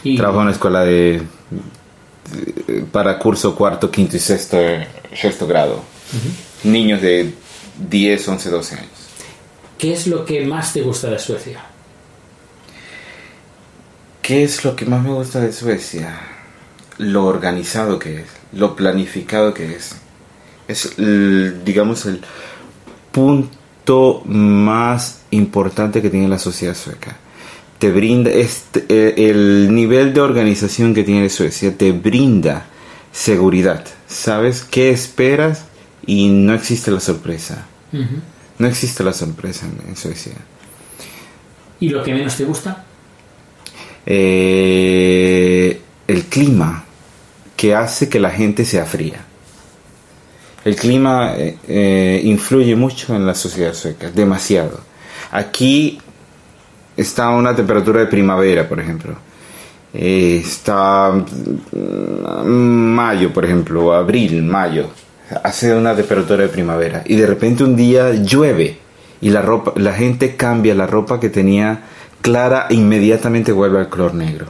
Y, 0.03 0.17
Trabajo 0.17 0.39
en 0.39 0.43
una 0.43 0.51
escuela 0.51 0.81
de, 0.83 1.21
de- 2.67 2.81
para 2.91 3.17
curso 3.17 3.55
cuarto, 3.55 3.89
quinto 3.89 4.15
y 4.17 4.19
sexto, 4.19 4.57
sexto 5.13 5.47
grado. 5.47 5.81
Niños 6.63 7.01
de 7.01 7.33
10, 7.89 8.27
11, 8.27 8.49
12 8.49 8.75
años. 8.75 8.89
¿Qué 9.77 9.93
es 9.93 10.07
lo 10.07 10.25
que 10.25 10.45
más 10.45 10.73
te 10.73 10.81
gusta 10.81 11.09
de 11.09 11.19
Suecia? 11.19 11.61
¿Qué 14.21 14.43
es 14.43 14.63
lo 14.65 14.75
que 14.75 14.85
más 14.85 15.01
me 15.03 15.11
gusta 15.13 15.39
de 15.39 15.53
Suecia? 15.53 16.19
Lo 16.97 17.25
organizado 17.25 17.99
que 17.99 18.21
es, 18.21 18.25
lo 18.53 18.75
planificado 18.75 19.53
que 19.53 19.75
es. 19.75 19.95
Es, 20.67 20.97
el- 20.97 21.61
digamos, 21.63 22.05
el 22.05 22.21
punto 23.11 24.21
más 24.25 25.21
importante 25.31 26.01
que 26.01 26.09
tiene 26.09 26.27
la 26.27 26.39
sociedad 26.39 26.75
sueca. 26.75 27.15
Te 27.79 27.91
brinda, 27.91 28.31
este, 28.31 28.85
eh, 28.89 29.29
el 29.29 29.73
nivel 29.73 30.13
de 30.13 30.21
organización 30.21 30.93
que 30.95 31.03
tiene 31.03 31.29
Suecia 31.29 31.77
te 31.77 31.91
brinda 31.91 32.65
seguridad. 33.11 33.85
Sabes 34.07 34.63
qué 34.63 34.89
esperas 34.89 35.65
y 36.05 36.29
no 36.29 36.53
existe 36.55 36.89
la 36.89 36.99
sorpresa. 36.99 37.65
No 38.57 38.67
existe 38.67 39.03
la 39.03 39.13
sorpresa 39.13 39.67
en- 39.67 39.89
en 39.89 39.95
Suecia. 39.95 40.33
¿Y 41.79 41.89
lo 41.89 42.03
que 42.03 42.13
menos 42.13 42.35
te 42.35 42.45
gusta? 42.45 42.83
eh, 44.09 45.81
el 46.07 46.23
clima 46.25 46.85
que 47.57 47.75
hace 47.75 48.07
que 48.07 48.19
la 48.19 48.29
gente 48.29 48.63
sea 48.63 48.85
fría. 48.85 49.25
El 50.63 50.75
clima 50.75 51.33
eh, 51.35 51.57
eh, 51.67 52.21
influye 52.23 52.75
mucho 52.75 53.15
en 53.15 53.25
la 53.25 53.33
sociedad 53.33 53.73
sueca, 53.73 54.11
demasiado. 54.11 54.79
Aquí 55.31 55.99
está 56.95 57.29
una 57.29 57.55
temperatura 57.55 58.01
de 58.01 58.05
primavera, 58.05 58.67
por 58.69 58.79
ejemplo. 58.79 59.15
Eh, 59.93 60.41
está 60.45 61.11
mm, 61.11 61.75
mayo, 62.53 63.33
por 63.33 63.45
ejemplo, 63.45 63.93
abril, 63.93 64.43
mayo. 64.43 64.89
Hace 65.43 65.73
una 65.73 65.95
temperatura 65.95 66.43
de 66.43 66.49
primavera 66.49 67.03
y 67.05 67.15
de 67.15 67.25
repente 67.25 67.63
un 67.63 67.75
día 67.75 68.13
llueve 68.13 68.77
y 69.19 69.29
la 69.29 69.41
ropa, 69.41 69.73
la 69.75 69.93
gente 69.93 70.35
cambia 70.35 70.73
la 70.73 70.87
ropa 70.87 71.19
que 71.19 71.29
tenía 71.29 71.81
clara 72.21 72.67
e 72.69 72.75
inmediatamente 72.75 73.51
vuelve 73.51 73.79
al 73.79 73.89
color 73.89 74.13
negro. 74.13 74.45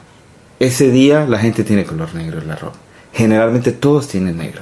Ese 0.59 0.91
día 0.91 1.25
la 1.27 1.39
gente 1.39 1.63
tiene 1.63 1.85
color 1.85 2.13
negro 2.13 2.41
en 2.41 2.47
la 2.47 2.55
ropa. 2.55 2.86
Generalmente 3.17 3.71
todos 3.71 4.07
tienen 4.07 4.37
negro. 4.37 4.61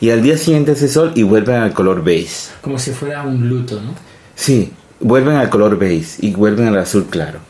Y 0.00 0.10
al 0.10 0.22
día 0.22 0.38
siguiente 0.38 0.70
hace 0.70 0.86
sol 0.86 1.10
y 1.16 1.24
vuelven 1.24 1.56
al 1.56 1.72
color 1.72 2.04
beige. 2.04 2.50
Como 2.60 2.78
si 2.78 2.92
fuera 2.92 3.22
un 3.24 3.48
luto, 3.48 3.80
¿no? 3.80 3.92
Sí, 4.36 4.72
vuelven 5.00 5.34
al 5.34 5.50
color 5.50 5.76
beige 5.76 6.16
y 6.20 6.32
vuelven 6.32 6.68
al 6.68 6.78
azul 6.78 7.06
claro. 7.10 7.40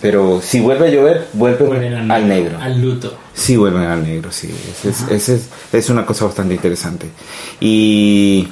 Pero 0.00 0.40
si 0.40 0.60
vuelve 0.60 0.86
a 0.86 0.90
llover, 0.90 1.26
vuelven, 1.32 1.66
Vuelven 1.66 2.10
al, 2.12 2.28
negro. 2.28 2.58
Al 2.60 2.80
luto. 2.80 3.16
Sí, 3.34 3.56
vuelven 3.56 3.82
al 3.82 4.04
negro, 4.04 4.30
sí. 4.30 4.54
Ese 4.70 4.90
es, 4.90 5.02
ese 5.10 5.34
es, 5.34 5.48
es 5.72 5.90
una 5.90 6.06
cosa 6.06 6.26
bastante 6.26 6.54
interesante. 6.54 7.08
Y, 7.58 8.46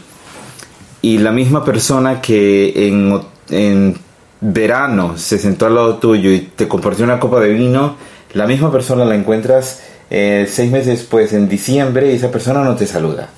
y 1.01 1.19
la 1.19 1.31
misma 1.31 1.65
persona 1.65 2.21
que 2.21 2.89
en, 2.89 3.21
en 3.51 3.97
verano 4.41 5.17
se 5.17 5.39
sentó 5.39 5.67
al 5.67 5.77
lado 5.77 5.97
tuyo 5.99 6.33
y 6.33 6.41
te 6.41 6.67
compartió 6.67 7.05
una 7.05 7.21
copa 7.21 7.39
de 7.39 7.51
vino, 7.51 7.97
la 8.33 8.47
misma 8.49 8.73
persona 8.73 9.05
la 9.05 9.15
encuentras 9.15 9.83
eh, 10.11 10.47
seis 10.49 10.71
meses 10.71 10.99
después, 10.99 11.33
en 11.33 11.49
diciembre, 11.49 12.15
esa 12.15 12.31
persona 12.31 12.63
no 12.63 12.75
te 12.77 12.87
saluda. 12.87 13.29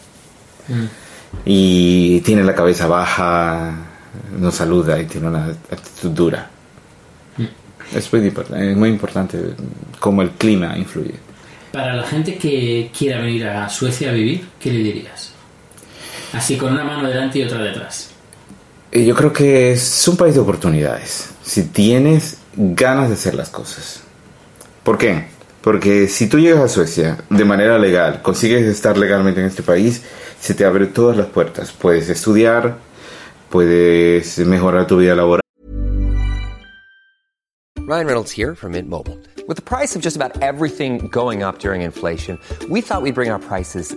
Mm. 0.68 0.84
Y 1.44 2.20
tiene 2.20 2.44
la 2.44 2.54
cabeza 2.54 2.86
baja, 2.86 3.74
no 4.38 4.50
saluda 4.50 5.00
y 5.00 5.06
tiene 5.06 5.28
una 5.28 5.46
actitud 5.46 6.10
dura. 6.10 6.50
Es 7.94 8.12
muy, 8.12 8.26
importante, 8.26 8.70
es 8.70 8.76
muy 8.76 8.88
importante 8.88 9.38
cómo 10.00 10.22
el 10.22 10.30
clima 10.30 10.76
influye. 10.76 11.14
Para 11.72 11.94
la 11.94 12.04
gente 12.04 12.36
que 12.36 12.90
quiera 12.96 13.20
venir 13.20 13.46
a 13.46 13.68
Suecia 13.68 14.10
a 14.10 14.12
vivir, 14.12 14.46
¿qué 14.58 14.72
le 14.72 14.78
dirías? 14.78 15.32
Así 16.32 16.56
con 16.56 16.72
una 16.72 16.84
mano 16.84 17.08
delante 17.08 17.38
y 17.38 17.42
otra 17.42 17.62
detrás. 17.62 18.10
Eh, 18.90 19.04
Yo 19.04 19.14
creo 19.14 19.32
que 19.32 19.72
es 19.72 20.08
un 20.08 20.16
país 20.16 20.34
de 20.34 20.40
oportunidades. 20.40 21.30
Si 21.42 21.64
tienes 21.64 22.38
ganas 22.56 23.08
de 23.08 23.14
hacer 23.14 23.34
las 23.34 23.50
cosas. 23.50 24.02
¿Por 24.82 24.98
qué? 24.98 25.26
Porque 25.64 26.08
si 26.08 26.28
tú 26.28 26.38
llegas 26.38 26.60
a 26.60 26.68
Suecia 26.68 27.16
de 27.30 27.44
manera 27.46 27.78
legal, 27.78 28.20
consigues 28.20 28.66
estar 28.66 28.98
legalmente 28.98 29.40
en 29.40 29.46
este 29.46 29.62
país, 29.62 30.02
se 30.38 30.52
te 30.52 30.66
abren 30.66 30.92
todas 30.92 31.16
las 31.16 31.28
puertas. 31.28 31.72
Puedes 31.72 32.10
estudiar, 32.10 32.76
puedes 33.48 34.38
mejorar 34.40 34.86
tu 34.86 34.98
vida 34.98 35.14
laboral. 35.14 35.40
Ryan 37.86 38.06
Reynolds 38.06 38.30
here 38.30 38.54
from 38.54 38.72
Mint 38.72 38.90
Mobile. 38.90 39.18
With 39.48 39.56
the 39.56 39.62
price 39.62 39.96
of 39.96 40.02
just 40.02 40.16
about 40.16 40.32
everything 40.42 41.08
going 41.08 41.42
up 41.42 41.60
during 41.60 41.80
inflation, 41.80 42.38
we 42.68 42.82
thought 42.82 43.00
we'd 43.00 43.14
bring 43.14 43.30
our 43.30 43.40
prices 43.40 43.96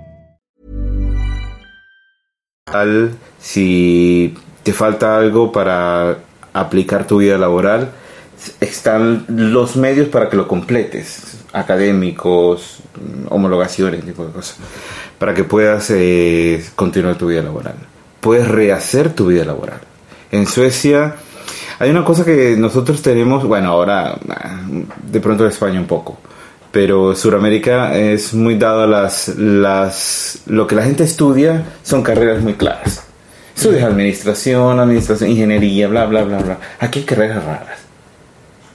Si 3.39 4.33
te 4.63 4.73
falta 4.73 5.17
algo 5.17 5.51
para 5.51 6.19
aplicar 6.53 7.07
tu 7.07 7.17
vida 7.17 7.37
laboral, 7.37 7.91
están 8.59 9.25
los 9.27 9.75
medios 9.75 10.07
para 10.09 10.29
que 10.29 10.37
lo 10.37 10.47
completes, 10.47 11.37
académicos, 11.53 12.79
homologaciones, 13.29 14.03
tipo 14.05 14.25
de 14.25 14.31
cosas, 14.31 14.57
para 15.17 15.33
que 15.33 15.43
puedas 15.43 15.89
eh, 15.91 16.63
continuar 16.75 17.15
tu 17.15 17.27
vida 17.27 17.41
laboral. 17.41 17.75
Puedes 18.19 18.47
rehacer 18.47 19.13
tu 19.13 19.27
vida 19.27 19.45
laboral. 19.45 19.79
En 20.31 20.47
Suecia 20.47 21.15
hay 21.79 21.89
una 21.89 22.05
cosa 22.05 22.23
que 22.23 22.55
nosotros 22.57 23.01
tenemos, 23.01 23.45
bueno, 23.45 23.69
ahora 23.69 24.17
ah, 24.29 24.61
de 25.11 25.19
pronto 25.19 25.43
en 25.43 25.49
España 25.49 25.79
un 25.79 25.87
poco, 25.87 26.19
pero 26.71 27.15
Sudamérica 27.15 27.95
es 27.97 28.33
muy 28.33 28.55
dado 28.57 28.83
a 28.83 28.87
las, 28.87 29.29
las... 29.37 30.39
Lo 30.45 30.67
que 30.67 30.75
la 30.75 30.83
gente 30.83 31.03
estudia 31.03 31.63
son 31.83 32.01
carreras 32.03 32.41
muy 32.41 32.53
claras. 32.53 33.03
Estudias 33.55 33.83
administración, 33.83 34.79
administración, 34.79 35.29
ingeniería, 35.31 35.87
bla, 35.87 36.05
bla, 36.05 36.23
bla, 36.23 36.37
bla. 36.39 36.57
Aquí 36.79 36.99
hay 36.99 37.05
carreras 37.05 37.43
raras. 37.43 37.79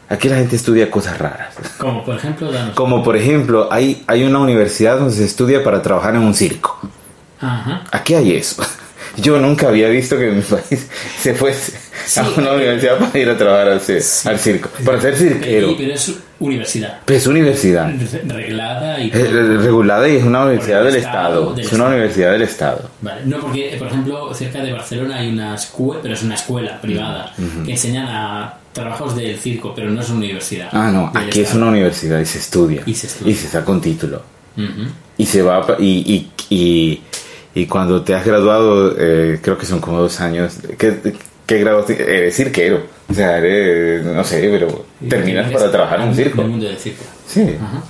Aquí 0.08 0.28
la 0.28 0.36
gente 0.36 0.54
estudia 0.56 0.88
cosas 0.90 1.18
raras. 1.18 1.54
Como 1.78 2.04
por 2.04 2.16
ejemplo, 2.16 2.52
danos- 2.52 2.74
Como 2.74 3.02
por 3.02 3.16
ejemplo, 3.16 3.68
hay, 3.72 4.04
hay 4.06 4.22
una 4.24 4.38
universidad 4.38 4.98
donde 4.98 5.14
se 5.14 5.24
estudia 5.24 5.64
para 5.64 5.82
trabajar 5.82 6.14
en 6.14 6.20
un 6.22 6.34
circo. 6.34 6.78
Ajá. 7.40 7.82
Aquí 7.90 8.14
hay 8.14 8.36
eso. 8.36 8.62
Yo 9.16 9.38
nunca 9.40 9.68
había 9.68 9.88
visto 9.88 10.16
que 10.18 10.28
en 10.28 10.36
mi 10.36 10.42
país 10.42 10.86
se 11.18 11.34
fuese 11.34 11.72
Sí. 12.04 12.20
a 12.20 12.28
una 12.36 12.52
universidad 12.52 12.98
para 12.98 13.18
ir 13.18 13.28
a 13.30 13.36
trabajar 13.36 13.68
al, 13.68 13.80
ci- 13.80 14.28
al 14.28 14.38
circo. 14.38 14.68
Para 14.84 15.00
ser 15.00 15.16
cirquero. 15.16 15.68
Sí, 15.70 15.74
pero 15.78 15.94
es 15.94 16.14
universidad. 16.38 16.98
Pero 17.04 17.18
es 17.18 17.26
universidad. 17.26 17.90
Re- 17.90 18.22
Reglada 18.34 19.00
y... 19.00 19.08
Es 19.08 19.30
regulada 19.32 20.08
y 20.08 20.16
es 20.16 20.24
una 20.24 20.44
universidad 20.44 20.84
del 20.84 20.96
Estado, 20.96 21.28
Estado. 21.40 21.54
del 21.54 21.64
Es 21.64 21.72
una 21.72 21.76
Estado. 21.84 21.88
universidad 21.96 22.32
del 22.32 22.42
Estado. 22.42 22.90
Vale, 23.00 23.20
no, 23.24 23.38
porque, 23.40 23.76
por 23.78 23.88
ejemplo, 23.88 24.34
cerca 24.34 24.62
de 24.62 24.72
Barcelona 24.72 25.16
hay 25.16 25.28
una 25.30 25.54
escuela, 25.54 26.00
pero 26.02 26.14
es 26.14 26.22
una 26.22 26.34
escuela 26.34 26.80
privada, 26.80 27.32
que 27.64 27.70
enseñan 27.72 28.06
a 28.08 28.54
trabajos 28.72 29.16
del 29.16 29.38
circo, 29.38 29.72
pero 29.74 29.90
no 29.90 30.00
es 30.02 30.08
una 30.10 30.18
universidad. 30.18 30.68
Ah, 30.72 30.90
no, 30.92 31.10
aquí 31.14 31.40
es 31.40 31.54
una 31.54 31.66
universidad 31.66 32.20
y 32.20 32.26
se 32.26 32.38
estudia. 32.38 32.82
Y 32.84 32.94
se 32.94 33.06
estudia. 33.06 33.34
saca 33.36 33.70
un 33.72 33.80
título. 33.80 34.22
Y 35.18 35.24
se 35.26 35.42
va 35.42 35.66
y, 35.78 36.30
y, 36.48 36.54
y, 36.54 37.00
y 37.54 37.66
cuando 37.66 38.02
te 38.02 38.14
has 38.14 38.24
graduado, 38.26 38.94
eh, 38.98 39.38
creo 39.42 39.56
que 39.56 39.64
son 39.64 39.80
como 39.80 39.98
dos 40.00 40.20
años. 40.20 40.54
¿Qué, 40.78 41.14
qué 41.46 41.58
grado? 41.60 41.86
Eres 41.88 42.36
cirquero. 42.36 42.86
O 43.08 43.14
sea, 43.14 43.38
eres, 43.38 44.04
no 44.04 44.24
sé, 44.24 44.48
pero 44.50 44.86
terminas 45.08 45.50
para 45.52 45.70
trabajar 45.70 45.98
en 46.00 46.04
un 46.04 46.10
el 46.10 46.16
circo. 46.16 46.42
mundo 46.42 46.66
del 46.66 46.76
circo. 46.76 47.04
Sí. 47.28 47.56
Ajá. 47.60 47.82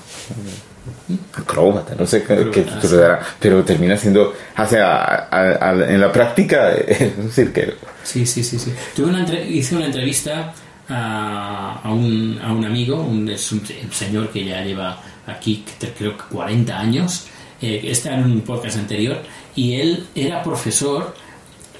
Acróbata, 1.34 1.94
no 1.98 2.04
sé 2.06 2.22
qué, 2.24 2.50
qué 2.52 2.64
dará, 2.96 3.20
pero 3.38 3.62
termina 3.62 3.96
siendo, 3.96 4.34
o 4.58 4.66
sea, 4.66 4.96
a- 4.96 5.28
a- 5.30 5.70
a- 5.70 5.88
en 5.92 6.00
la 6.00 6.10
práctica 6.12 6.72
es 6.88 7.12
un 7.16 7.30
cirquero. 7.30 7.74
Sí, 8.02 8.26
sí, 8.26 8.42
sí, 8.42 8.58
sí. 8.58 8.72
Tuve 8.94 9.06
una 9.10 9.20
entre- 9.20 9.46
hice 9.48 9.76
una 9.76 9.86
entrevista 9.86 10.52
a, 10.88 11.80
un, 11.92 12.38
a 12.42 12.52
un 12.52 12.64
amigo, 12.64 13.00
un, 13.00 13.28
es 13.28 13.52
un, 13.52 13.58
un 13.84 13.92
señor 13.92 14.30
que 14.30 14.44
ya 14.44 14.62
lleva 14.62 15.00
aquí 15.26 15.64
creo 15.96 16.16
que 16.16 16.24
40 16.32 16.78
años, 16.78 17.26
eh, 17.62 17.80
está 17.84 18.14
en 18.14 18.24
un 18.24 18.40
podcast 18.42 18.76
anterior, 18.78 19.18
y 19.54 19.74
él 19.80 20.06
era 20.14 20.42
profesor 20.42 21.14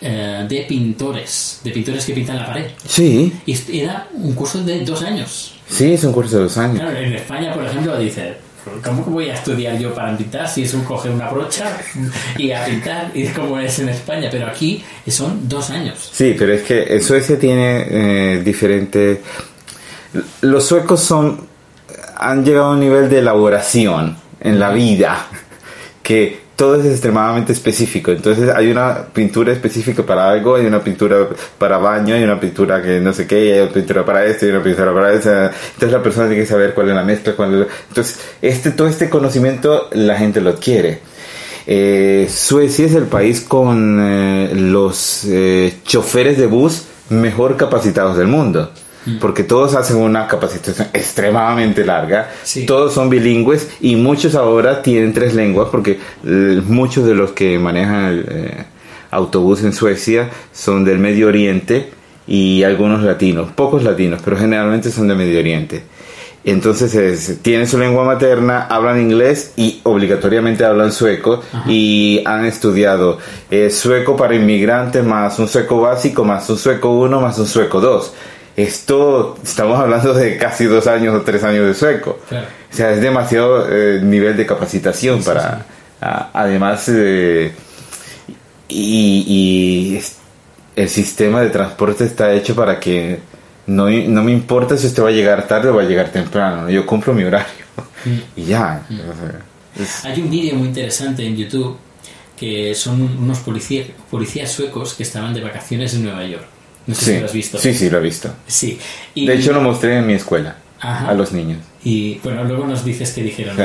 eh, 0.00 0.46
de 0.48 0.60
pintores, 0.68 1.60
de 1.64 1.70
pintores 1.70 2.04
que 2.04 2.12
pintan 2.12 2.36
la 2.36 2.46
pared. 2.46 2.66
Sí, 2.86 3.32
Y 3.46 3.80
era 3.80 4.08
un 4.14 4.34
curso 4.34 4.62
de 4.62 4.84
dos 4.84 5.02
años. 5.02 5.54
sí, 5.68 5.92
es 5.94 6.04
un 6.04 6.12
curso 6.12 6.36
de 6.36 6.42
dos 6.44 6.58
años. 6.58 6.80
Claro, 6.80 6.96
en 6.96 7.12
España, 7.14 7.52
por 7.52 7.64
ejemplo, 7.64 7.98
dice, 7.98 8.34
¿cómo 8.84 9.04
que 9.04 9.10
voy 9.10 9.30
a 9.30 9.34
estudiar 9.34 9.78
yo 9.78 9.94
para 9.94 10.16
pintar 10.16 10.48
si 10.48 10.62
es 10.62 10.74
un 10.74 10.84
coger 10.84 11.12
una 11.12 11.28
brocha 11.30 11.76
y 12.36 12.50
a 12.52 12.64
pintar? 12.64 13.10
Y 13.14 13.22
es 13.24 13.32
como 13.32 13.58
es 13.58 13.78
en 13.78 13.88
España, 13.88 14.28
pero 14.30 14.46
aquí 14.46 14.84
son 15.08 15.48
dos 15.48 15.70
años. 15.70 16.10
Sí, 16.12 16.34
pero 16.38 16.52
es 16.54 16.62
que 16.62 16.82
en 16.94 17.02
Suecia 17.02 17.38
tiene 17.38 17.86
eh, 17.88 18.42
diferente. 18.44 19.22
Los 20.42 20.64
suecos 20.66 21.00
son 21.00 21.46
han 22.18 22.44
llegado 22.44 22.66
a 22.66 22.70
un 22.72 22.80
nivel 22.80 23.10
de 23.10 23.18
elaboración 23.18 24.16
en 24.40 24.58
la 24.58 24.70
vida 24.70 25.26
que 26.02 26.45
todo 26.56 26.80
es 26.80 26.86
extremadamente 26.86 27.52
específico. 27.52 28.10
Entonces 28.10 28.48
hay 28.48 28.70
una 28.70 29.04
pintura 29.12 29.52
específica 29.52 30.02
para 30.04 30.30
algo, 30.30 30.56
hay 30.56 30.66
una 30.66 30.82
pintura 30.82 31.28
para 31.58 31.76
baño, 31.78 32.14
hay 32.14 32.24
una 32.24 32.40
pintura 32.40 32.82
que 32.82 32.98
no 32.98 33.12
sé 33.12 33.26
qué, 33.26 33.52
hay 33.52 33.60
una 33.60 33.72
pintura 33.72 34.04
para 34.04 34.24
esto, 34.24 34.46
hay 34.46 34.52
una 34.52 34.62
pintura 34.62 34.92
para 34.92 35.12
eso. 35.12 35.30
Entonces 35.30 35.92
la 35.92 36.02
persona 36.02 36.26
tiene 36.28 36.42
que 36.42 36.48
saber 36.48 36.74
cuál 36.74 36.88
es 36.88 36.94
la 36.94 37.04
mezcla, 37.04 37.34
cuál 37.34 37.62
es... 37.62 37.68
Entonces 37.88 38.18
este, 38.40 38.70
todo 38.70 38.88
este 38.88 39.10
conocimiento 39.10 39.88
la 39.92 40.16
gente 40.16 40.40
lo 40.40 40.50
adquiere. 40.50 41.00
Eh, 41.66 42.28
Suecia 42.30 42.86
es 42.86 42.94
el 42.94 43.04
país 43.04 43.42
con 43.42 43.98
eh, 44.00 44.52
los 44.54 45.24
eh, 45.24 45.78
choferes 45.84 46.38
de 46.38 46.46
bus 46.46 46.84
mejor 47.10 47.56
capacitados 47.56 48.16
del 48.16 48.28
mundo. 48.28 48.70
Porque 49.20 49.44
todos 49.44 49.74
hacen 49.74 49.98
una 49.98 50.26
capacitación 50.26 50.88
extremadamente 50.92 51.84
larga, 51.84 52.30
Sí. 52.42 52.66
todos 52.66 52.92
son 52.92 53.08
bilingües 53.08 53.68
y 53.80 53.96
muchos 53.96 54.34
ahora 54.34 54.82
tienen 54.82 55.12
tres 55.12 55.34
lenguas 55.34 55.68
porque 55.70 55.98
eh, 56.24 56.62
muchos 56.66 57.04
de 57.06 57.14
los 57.14 57.30
que 57.32 57.58
manejan 57.58 58.04
el 58.06 58.26
eh, 58.28 58.64
autobús 59.10 59.62
en 59.62 59.72
Suecia 59.72 60.30
son 60.52 60.84
del 60.84 60.98
Medio 60.98 61.28
Oriente 61.28 61.90
y 62.26 62.64
algunos 62.64 63.02
latinos, 63.02 63.50
pocos 63.54 63.84
latinos, 63.84 64.20
pero 64.24 64.36
generalmente 64.36 64.90
son 64.90 65.06
del 65.08 65.16
Medio 65.16 65.38
Oriente. 65.38 65.82
Entonces 66.44 66.94
es- 66.94 67.38
tienen 67.42 67.66
su 67.66 67.76
lengua 67.78 68.04
materna, 68.04 68.66
hablan 68.68 69.00
inglés 69.00 69.52
y 69.56 69.80
obligatoriamente 69.82 70.64
hablan 70.64 70.92
sueco 70.92 71.42
y 71.66 72.22
han 72.24 72.44
estudiado 72.44 73.18
eh, 73.50 73.70
sueco 73.70 74.16
para 74.16 74.34
inmigrantes 74.36 75.04
más 75.04 75.38
un 75.40 75.48
sueco 75.48 75.80
básico 75.80 76.24
más 76.24 76.48
un 76.50 76.56
sueco 76.58 76.90
1 76.98 77.20
más 77.20 77.38
un 77.38 77.46
sueco 77.46 77.80
2. 77.80 78.12
Esto 78.56 79.36
estamos 79.42 79.78
hablando 79.78 80.14
de 80.14 80.38
casi 80.38 80.64
dos 80.64 80.86
años 80.86 81.14
o 81.14 81.20
tres 81.22 81.44
años 81.44 81.66
de 81.66 81.74
sueco. 81.74 82.18
Claro. 82.28 82.46
O 82.72 82.74
sea, 82.76 82.90
es 82.92 83.00
demasiado 83.00 83.66
eh, 83.70 84.00
nivel 84.02 84.36
de 84.36 84.46
capacitación 84.46 85.22
para... 85.22 85.66
a- 86.00 86.30
además, 86.32 86.88
eh, 86.88 87.52
y, 88.68 89.98
el 90.74 90.88
sistema 90.90 91.40
de 91.40 91.48
transporte 91.50 92.04
está 92.04 92.32
hecho 92.34 92.54
para 92.54 92.78
que 92.78 93.18
no, 93.66 93.88
no 93.88 94.22
me 94.22 94.32
importa 94.32 94.76
si 94.76 94.86
usted 94.86 95.02
va 95.02 95.08
a 95.08 95.12
llegar 95.12 95.46
tarde 95.48 95.70
o 95.70 95.76
va 95.76 95.82
a 95.82 95.86
llegar 95.86 96.10
temprano. 96.10 96.68
Yo 96.68 96.84
cumplo 96.86 97.12
mi 97.14 97.24
horario. 97.24 97.46
Y 98.36 98.44
ya. 98.44 98.82
o 98.88 99.84
sea, 99.84 100.10
Hay 100.12 100.20
un 100.22 100.30
vídeo 100.30 100.54
muy 100.54 100.68
interesante 100.68 101.26
en 101.26 101.36
YouTube 101.36 101.76
que 102.38 102.72
son 102.74 103.00
unos 103.02 103.38
policías 103.40 104.50
suecos 104.52 104.94
que 104.94 105.02
estaban 105.02 105.34
de 105.34 105.40
vacaciones 105.40 105.92
en 105.94 106.04
Nueva 106.04 106.24
York. 106.24 106.44
No 106.86 106.94
sé 106.94 107.04
Sí, 107.04 107.12
si 107.14 107.18
lo 107.20 107.26
has 107.26 107.32
visto. 107.32 107.58
sí, 107.58 107.74
sí, 107.74 107.90
lo 107.90 107.98
he 107.98 108.02
visto. 108.02 108.30
Sí. 108.46 108.78
Y- 109.14 109.26
De 109.26 109.34
hecho, 109.34 109.52
lo 109.52 109.60
mostré 109.60 109.96
en 109.98 110.06
mi 110.06 110.12
escuela 110.14 110.56
Ajá. 110.80 111.08
a 111.10 111.14
los 111.14 111.32
niños. 111.32 111.58
Y 111.84 112.18
bueno, 112.22 112.44
luego 112.44 112.66
nos 112.66 112.84
dices 112.84 113.12
qué 113.12 113.22
dijeron. 113.22 113.56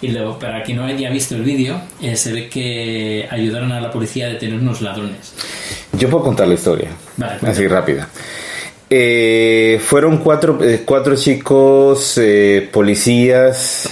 Y 0.00 0.08
luego, 0.08 0.38
para 0.38 0.62
quien 0.64 0.78
no 0.78 0.84
haya 0.84 1.10
visto 1.10 1.36
el 1.36 1.42
vídeo, 1.42 1.80
eh, 2.00 2.16
se 2.16 2.32
ve 2.32 2.48
que 2.48 3.26
ayudaron 3.30 3.70
a 3.72 3.80
la 3.80 3.90
policía 3.90 4.26
a 4.26 4.30
detener 4.30 4.58
unos 4.60 4.80
ladrones. 4.80 5.32
Yo 5.92 6.08
puedo 6.10 6.24
contar 6.24 6.48
la 6.48 6.54
historia, 6.54 6.88
Vale, 7.16 7.38
así 7.46 7.66
rápida. 7.68 8.08
Eh, 8.90 9.80
fueron 9.84 10.18
cuatro, 10.18 10.58
eh, 10.62 10.82
cuatro 10.84 11.16
chicos 11.16 12.18
eh, 12.18 12.68
policías 12.72 13.88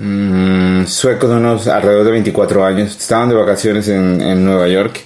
mm, 0.00 0.84
suecos 0.86 1.28
de 1.30 1.36
unos 1.36 1.66
alrededor 1.66 2.04
de 2.06 2.10
24 2.12 2.64
años. 2.64 2.96
Estaban 2.96 3.28
de 3.28 3.34
vacaciones 3.34 3.88
en, 3.88 4.20
en 4.20 4.44
Nueva 4.44 4.68
York 4.68 5.00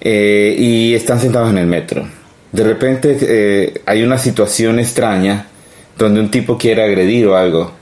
eh, 0.00 0.54
y 0.58 0.94
están 0.94 1.20
sentados 1.20 1.50
en 1.50 1.58
el 1.58 1.66
metro. 1.66 2.06
De 2.52 2.64
repente 2.64 3.16
eh, 3.22 3.80
hay 3.86 4.02
una 4.02 4.18
situación 4.18 4.78
extraña 4.78 5.46
donde 5.98 6.20
un 6.20 6.30
tipo 6.30 6.58
quiere 6.58 6.82
agredir 6.84 7.26
o 7.26 7.36
algo 7.36 7.72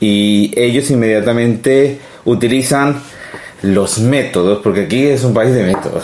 y 0.00 0.52
ellos 0.56 0.90
inmediatamente 0.90 1.98
utilizan 2.24 2.96
los 3.62 3.98
métodos, 3.98 4.60
porque 4.62 4.82
aquí 4.82 5.04
es 5.06 5.22
un 5.22 5.34
país 5.34 5.52
de 5.52 5.62
métodos, 5.64 6.02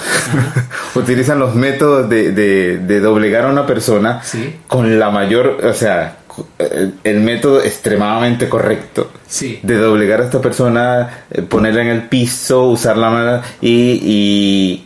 utilizan 0.94 1.38
los 1.38 1.54
métodos 1.54 2.08
de, 2.08 2.32
de- 2.32 2.78
de 2.78 3.00
doblegar 3.00 3.46
a 3.46 3.48
una 3.50 3.66
persona 3.66 4.20
Sí. 4.22 4.56
con 4.66 4.98
la 4.98 5.10
mayor, 5.10 5.60
o 5.64 5.72
sea, 5.72 6.18
el, 6.58 6.94
el 7.02 7.20
método 7.20 7.62
extremadamente 7.62 8.46
correcto 8.48 9.10
Sí. 9.26 9.58
de 9.62 9.76
doblegar 9.76 10.20
a 10.20 10.24
esta 10.24 10.40
persona, 10.42 11.24
eh, 11.30 11.40
ponerla 11.42 11.80
en 11.82 11.88
el 11.88 12.02
piso, 12.02 12.64
usar 12.68 12.98
la 12.98 13.08
mano 13.10 13.40
y, 13.62 14.00
y, 14.02 14.84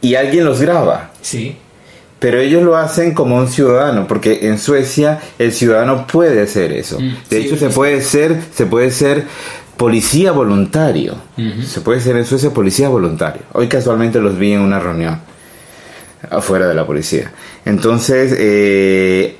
y 0.00 0.14
alguien 0.14 0.44
los 0.44 0.60
graba. 0.60 1.10
Sí. 1.20 1.56
Pero 2.18 2.38
ellos 2.38 2.62
lo 2.62 2.76
hacen 2.76 3.14
como 3.14 3.36
un 3.36 3.48
ciudadano, 3.48 4.06
porque 4.06 4.40
en 4.42 4.58
Suecia 4.58 5.20
el 5.38 5.52
ciudadano 5.52 6.06
puede 6.06 6.42
hacer 6.42 6.72
eso. 6.72 7.00
Mm, 7.00 7.14
De 7.30 7.40
sí, 7.40 7.46
hecho, 7.46 7.56
se 7.56 7.70
puede 7.70 8.02
ser, 8.02 8.38
se 8.54 8.66
puede 8.66 8.90
ser 8.90 9.24
policía 9.78 10.32
voluntario. 10.32 11.16
Se 11.66 11.80
puede 11.80 12.00
ser 12.00 12.16
en 12.16 12.26
Suecia 12.26 12.50
policía 12.50 12.90
voluntario. 12.90 13.42
Hoy 13.52 13.68
casualmente 13.68 14.20
los 14.20 14.38
vi 14.38 14.52
en 14.52 14.60
una 14.60 14.78
reunión 14.78 15.18
afuera 16.30 16.66
de 16.68 16.74
la 16.74 16.86
policía. 16.86 17.32
Entonces, 17.64 18.34
eh, 18.38 19.36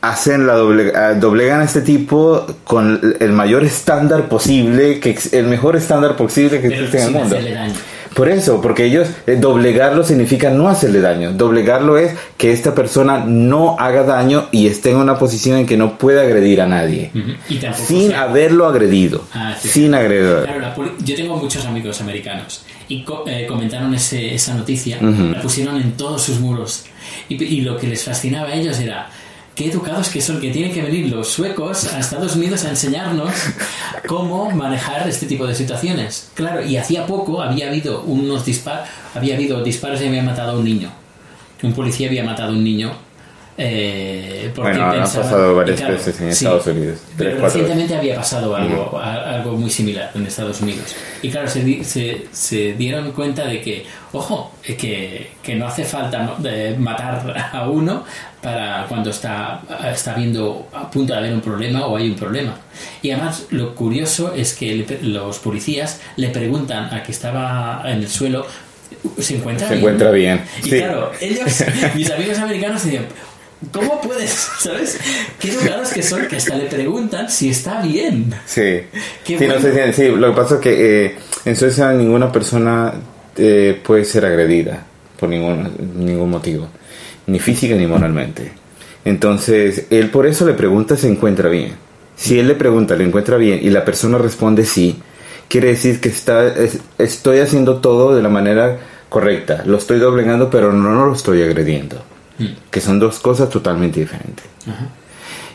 hacen 0.00 0.46
la 0.48 0.54
doble, 0.54 0.92
ah, 0.96 1.14
doblegan 1.14 1.60
a 1.60 1.64
este 1.64 1.82
tipo 1.82 2.44
con 2.64 3.16
el 3.20 3.32
mayor 3.32 3.62
estándar 3.62 4.28
posible, 4.28 4.98
que 4.98 5.16
el 5.32 5.46
mejor 5.46 5.76
estándar 5.76 6.16
posible 6.16 6.60
que 6.60 6.68
Pero 6.68 6.84
existe 6.84 7.02
en 7.02 7.06
el 7.06 7.12
mundo. 7.12 7.36
Por 8.16 8.30
eso, 8.30 8.62
porque 8.62 8.86
ellos, 8.86 9.08
eh, 9.26 9.36
doblegarlo 9.38 10.02
significa 10.02 10.48
no 10.50 10.68
hacerle 10.70 11.02
daño. 11.02 11.32
Doblegarlo 11.34 11.98
es 11.98 12.14
que 12.38 12.50
esta 12.50 12.74
persona 12.74 13.22
no 13.26 13.76
haga 13.78 14.04
daño 14.04 14.48
y 14.52 14.68
esté 14.68 14.92
en 14.92 14.96
una 14.96 15.18
posición 15.18 15.58
en 15.58 15.66
que 15.66 15.76
no 15.76 15.98
pueda 15.98 16.22
agredir 16.22 16.62
a 16.62 16.66
nadie. 16.66 17.10
Ujú. 17.14 17.32
Y 17.50 17.56
tampoco 17.56 17.84
Sin 17.86 18.08
sea- 18.08 18.22
haberlo 18.22 18.64
agredido. 18.66 19.22
Ah, 19.34 19.54
sí, 19.60 19.68
sin 19.68 19.90
sí. 19.90 19.94
agredir. 19.94 20.44
Claro, 20.44 20.94
yo 21.04 21.14
tengo 21.14 21.36
muchos 21.36 21.66
amigos 21.66 22.00
americanos 22.00 22.62
y 22.88 23.04
co- 23.04 23.24
eh, 23.26 23.44
comentaron 23.46 23.94
ese- 23.94 24.34
esa 24.34 24.54
noticia, 24.54 24.96
la 25.02 25.42
pusieron 25.42 25.76
en 25.76 25.92
todos 25.92 26.22
sus 26.22 26.40
muros. 26.40 26.84
Y, 27.28 27.34
y 27.44 27.60
lo 27.60 27.76
que 27.76 27.86
les 27.86 28.02
fascinaba 28.02 28.48
a 28.48 28.54
ellos 28.54 28.80
era 28.80 29.10
qué 29.56 29.70
educados 29.70 30.10
que 30.10 30.20
son, 30.20 30.38
que 30.38 30.50
tienen 30.50 30.72
que 30.72 30.82
venir 30.82 31.10
los 31.10 31.28
suecos 31.28 31.92
a 31.92 31.98
Estados 31.98 32.36
Unidos 32.36 32.64
a 32.64 32.68
enseñarnos 32.68 33.32
cómo 34.06 34.50
manejar 34.50 35.08
este 35.08 35.26
tipo 35.26 35.46
de 35.46 35.54
situaciones. 35.54 36.30
Claro, 36.34 36.64
y 36.64 36.76
hacía 36.76 37.06
poco 37.06 37.42
había 37.42 37.68
habido 37.68 38.02
unos 38.02 38.44
disparos, 38.44 38.86
había 39.14 39.34
habido 39.34 39.64
disparos 39.64 40.00
y 40.02 40.06
había 40.06 40.22
matado 40.22 40.52
a 40.52 40.58
un 40.58 40.64
niño. 40.64 40.90
Un 41.62 41.72
policía 41.72 42.08
había 42.08 42.22
matado 42.22 42.50
a 42.50 42.52
un 42.52 42.62
niño. 42.62 43.05
Eh, 43.58 44.50
Bueno, 44.54 44.84
han 44.90 45.00
pasado 45.00 45.54
varias 45.54 45.78
claro, 45.80 45.94
veces 45.94 46.20
en 46.20 46.34
sí, 46.34 46.44
Estados 46.44 46.66
Unidos. 46.66 46.98
pero 47.16 47.30
Tres, 47.30 47.40
cuatro 47.40 47.60
recientemente 47.60 47.96
había 47.96 48.16
pasado 48.16 48.54
algo, 48.54 48.98
a- 48.98 49.34
algo 49.36 49.52
muy 49.56 49.70
similar 49.70 50.10
en 50.14 50.26
Estados 50.26 50.60
Unidos. 50.60 50.94
Y 51.22 51.30
claro, 51.30 51.48
se, 51.48 51.82
se, 51.84 52.26
se 52.32 52.74
dieron 52.74 53.12
cuenta 53.12 53.46
de 53.46 53.60
que, 53.60 53.86
ojo, 54.12 54.52
eh, 54.64 54.76
que, 54.76 55.30
que 55.42 55.54
no 55.54 55.66
hace 55.66 55.84
falta 55.84 56.36
matar 56.78 57.48
a 57.52 57.68
uno 57.68 58.04
para 58.42 58.84
cuando 58.88 59.10
está, 59.10 59.60
está 59.92 60.14
viendo 60.14 60.68
a 60.74 60.90
punto 60.90 61.12
de 61.14 61.18
haber 61.18 61.32
un 61.32 61.40
problema 61.40 61.86
o 61.86 61.96
hay 61.96 62.08
un 62.10 62.16
problema. 62.16 62.54
Y 63.02 63.10
además, 63.10 63.46
lo 63.50 63.74
curioso 63.74 64.34
es 64.34 64.54
que 64.54 64.74
le 64.74 64.98
los 65.02 65.38
policías 65.38 66.00
le 66.16 66.28
preguntan 66.28 66.92
a 66.94 67.02
que 67.02 67.12
estaba 67.12 67.82
en 67.86 67.98
el 68.02 68.08
suelo, 68.08 68.46
¿se 69.18 69.36
encuentra 69.36 69.66
Se 69.66 69.74
bien? 69.74 69.84
encuentra 69.84 70.10
bien, 70.12 70.40
Y 70.60 70.68
sí. 70.70 70.78
claro, 70.78 71.10
ellos, 71.20 71.64
mis 71.94 72.10
amigos 72.10 72.38
americanos, 72.38 72.84
decían, 72.84 73.06
¿cómo 73.72 74.00
puedes? 74.00 74.30
¿Sabes? 74.60 74.98
Qué 75.38 75.50
educados 75.50 75.90
que 75.90 76.02
son 76.02 76.26
que 76.26 76.36
hasta 76.36 76.54
le 76.56 76.66
preguntan 76.66 77.30
si 77.30 77.50
está 77.50 77.82
bien. 77.82 78.32
Sí. 78.46 78.80
Sí, 79.24 79.32
no 79.34 79.38
bueno. 79.46 79.60
sé 79.60 79.92
si- 79.92 80.02
sí, 80.02 80.08
lo 80.10 80.30
que 80.30 80.36
pasa 80.36 80.54
es 80.56 80.60
que 80.60 81.04
eh, 81.06 81.16
en 81.44 81.56
Suecia 81.56 81.92
ninguna 81.92 82.30
persona 82.30 82.92
eh, 83.36 83.80
puede 83.84 84.04
ser 84.04 84.24
agredida 84.26 84.82
por 85.18 85.28
ningún, 85.28 85.70
ningún 85.96 86.30
motivo, 86.30 86.68
ni 87.26 87.38
física 87.38 87.74
ni 87.74 87.86
moralmente. 87.86 88.52
Entonces, 89.04 89.86
él 89.90 90.10
por 90.10 90.26
eso 90.26 90.44
le 90.46 90.54
pregunta 90.54 90.96
si 90.96 91.06
encuentra 91.06 91.48
bien. 91.48 91.72
Si 92.16 92.38
él 92.38 92.48
le 92.48 92.54
pregunta, 92.54 92.96
le 92.96 93.04
encuentra 93.04 93.36
bien 93.36 93.60
y 93.62 93.70
la 93.70 93.84
persona 93.84 94.18
responde 94.18 94.64
sí, 94.64 94.96
quiere 95.48 95.68
decir 95.68 96.00
que 96.00 96.08
está, 96.08 96.46
es- 96.48 96.78
estoy 96.98 97.38
haciendo 97.38 97.76
todo 97.80 98.14
de 98.16 98.22
la 98.22 98.28
manera 98.28 98.78
correcta. 99.08 99.62
Lo 99.66 99.76
estoy 99.78 99.98
doblegando, 99.98 100.50
pero 100.50 100.72
no, 100.72 100.90
no 100.92 101.06
lo 101.06 101.12
estoy 101.12 101.42
agrediendo. 101.42 102.02
Que 102.70 102.80
son 102.80 102.98
dos 102.98 103.18
cosas 103.18 103.48
totalmente 103.48 104.00
diferentes. 104.00 104.44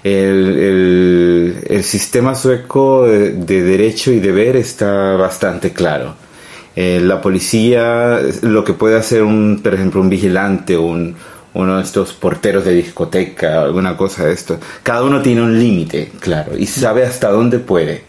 El, 0.04 0.58
el- 0.58 1.56
el 1.70 1.84
sistema 1.84 2.34
sueco 2.36 3.06
de, 3.06 3.34
de 3.34 3.62
derecho 3.62 4.12
y 4.12 4.20
deber 4.20 4.56
está 4.56 5.16
bastante 5.16 5.72
claro. 5.72 6.16
Eh, 6.76 7.00
la 7.04 7.22
policía, 7.22 8.20
lo 8.42 8.64
que 8.64 8.74
puede 8.74 8.98
hacer 8.98 9.24
un, 9.24 9.60
por 9.62 9.74
ejemplo, 9.74 10.02
un 10.02 10.10
vigilante, 10.10 10.78
un, 10.78 11.16
uno 11.54 11.78
de 11.78 11.84
estos 11.84 12.14
porteros 12.14 12.64
de 12.66 12.74
discoteca, 12.74 13.62
alguna 13.62 13.96
cosa 13.98 14.26
de 14.26 14.34
esto, 14.34 14.58
cada 14.82 15.04
uno 15.04 15.22
tiene 15.22 15.42
un 15.42 15.60
límite, 15.60 16.12
claro, 16.20 16.58
y 16.58 16.66
sabe 16.66 17.06
hasta 17.06 17.30
dónde 17.30 17.60
puede. 17.60 18.04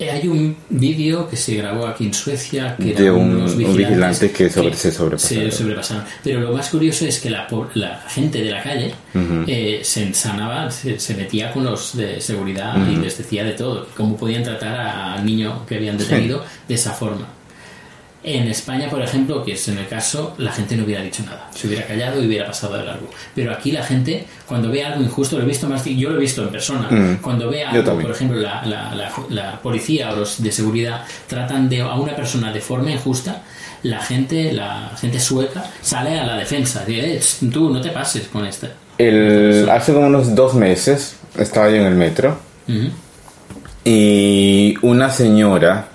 Eh, 0.00 0.10
Hay 0.10 0.28
un 0.28 0.56
vídeo 0.70 1.28
que 1.28 1.36
se 1.36 1.56
grabó 1.56 1.86
aquí 1.86 2.06
en 2.06 2.14
Suecia 2.14 2.76
que 2.76 2.94
De 2.94 3.10
un- 3.10 3.34
unos 3.36 3.52
un 3.52 3.58
vigilantes 3.58 3.88
vigilante 3.88 4.30
que 4.32 4.48
sobre- 4.50 4.74
se 4.76 4.92
sobrepasaron. 4.92 5.50
se 5.50 5.56
sobrepasaron. 5.56 6.04
Pero 6.22 6.40
lo 6.40 6.52
más 6.52 6.68
curioso 6.68 7.04
es 7.04 7.18
que 7.18 7.30
la, 7.30 7.48
la 7.74 8.00
gente 8.08 8.42
de 8.42 8.50
la 8.50 8.62
calle 8.62 8.94
eh, 9.46 9.80
se 9.82 10.02
ensanaba, 10.04 10.70
se, 10.70 10.98
se 11.00 11.14
metía 11.14 11.52
con 11.52 11.64
los 11.64 11.96
de 11.96 12.20
seguridad 12.20 12.74
y 12.88 12.96
les 12.96 13.18
decía 13.18 13.42
de 13.44 13.52
todo, 13.52 13.88
cómo 13.96 14.16
podían 14.16 14.42
tratar 14.44 14.76
a- 14.76 15.14
al 15.14 15.26
niño 15.26 15.66
que 15.66 15.76
habían 15.76 15.98
detenido 15.98 16.44
de 16.68 16.74
esa 16.74 16.92
forma. 16.92 17.26
En 18.36 18.46
España, 18.48 18.90
por 18.90 19.00
ejemplo, 19.00 19.42
que 19.44 19.52
es 19.52 19.68
en 19.68 19.78
el 19.78 19.88
caso, 19.88 20.34
la 20.38 20.52
gente 20.52 20.76
no 20.76 20.84
hubiera 20.84 21.02
dicho 21.02 21.22
nada, 21.24 21.48
se 21.54 21.66
hubiera 21.66 21.86
callado 21.86 22.22
y 22.22 22.26
hubiera 22.26 22.46
pasado 22.46 22.76
de 22.76 22.84
largo. 22.84 23.08
Pero 23.34 23.52
aquí 23.52 23.72
la 23.72 23.82
gente, 23.82 24.26
cuando 24.46 24.70
ve 24.70 24.84
algo 24.84 25.02
injusto, 25.02 25.36
lo 25.38 25.44
he 25.44 25.46
visto 25.46 25.66
más, 25.68 25.84
yo 25.84 26.10
lo 26.10 26.16
he 26.16 26.20
visto 26.20 26.42
en 26.42 26.50
persona, 26.50 26.88
Mm. 26.90 27.16
cuando 27.22 27.48
ve 27.48 27.64
algo, 27.64 27.98
por 28.00 28.10
ejemplo, 28.10 28.38
la, 28.38 28.62
la- 28.66 28.94
la- 28.94 29.12
la 29.30 29.60
policía 29.62 30.12
o 30.12 30.16
los 30.16 30.42
de 30.42 30.52
seguridad 30.52 31.04
tratan 31.26 31.68
de 31.68 31.80
a 31.80 31.94
una 31.94 32.14
persona 32.14 32.52
de 32.52 32.60
forma 32.60 32.90
injusta, 32.90 33.42
la 33.84 34.00
gente, 34.00 34.52
la 34.52 34.90
gente 35.00 35.20
sueca 35.20 35.64
sale 35.80 36.18
a 36.18 36.26
la 36.26 36.36
defensa, 36.36 36.84
dice, 36.84 37.16
"Eh, 37.16 37.20
tú 37.50 37.70
no 37.70 37.80
te 37.80 37.90
pases 37.90 38.28
con 38.28 38.44
este". 38.44 38.66
esta. 38.66 38.76
El, 38.98 39.68
hace 39.70 39.92
como 39.94 40.08
unos 40.08 40.34
dos 40.34 40.54
meses 40.54 41.14
estaba 41.38 41.70
yo 41.70 41.76
en 41.76 41.86
el 41.86 41.94
metro 41.94 42.36
y 43.84 44.74
una 44.82 45.10
señora 45.10 45.88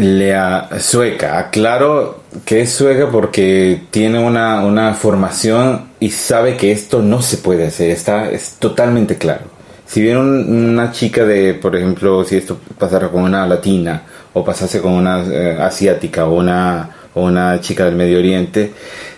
le 0.00 0.34
a- 0.34 0.68
sueca, 0.80 1.38
aclaro 1.38 2.20
que 2.44 2.62
es 2.62 2.72
sueca 2.72 3.08
porque 3.10 3.82
tiene 3.90 4.18
una, 4.18 4.60
una 4.64 4.94
formación 4.94 5.88
y 6.00 6.10
sabe 6.10 6.56
que 6.56 6.72
esto 6.72 7.02
no 7.02 7.22
se 7.22 7.38
puede 7.38 7.66
hacer, 7.66 7.90
está 7.90 8.30
es 8.30 8.56
totalmente 8.58 9.16
claro. 9.18 9.44
Si 9.86 10.00
viene 10.00 10.20
un- 10.20 10.70
una 10.70 10.92
chica 10.92 11.24
de, 11.24 11.54
por 11.54 11.74
ejemplo, 11.76 12.24
si 12.24 12.36
esto 12.36 12.58
pasara 12.78 13.08
con 13.08 13.22
una 13.22 13.46
latina 13.46 14.02
o 14.32 14.44
pasase 14.44 14.80
con 14.80 14.92
una 14.92 15.24
eh, 15.24 15.58
asiática 15.60 16.26
o 16.26 16.34
una, 16.34 16.90
o 17.14 17.22
una 17.24 17.60
chica 17.60 17.84
del 17.86 17.96
Medio 17.96 18.18
Oriente, 18.18 18.72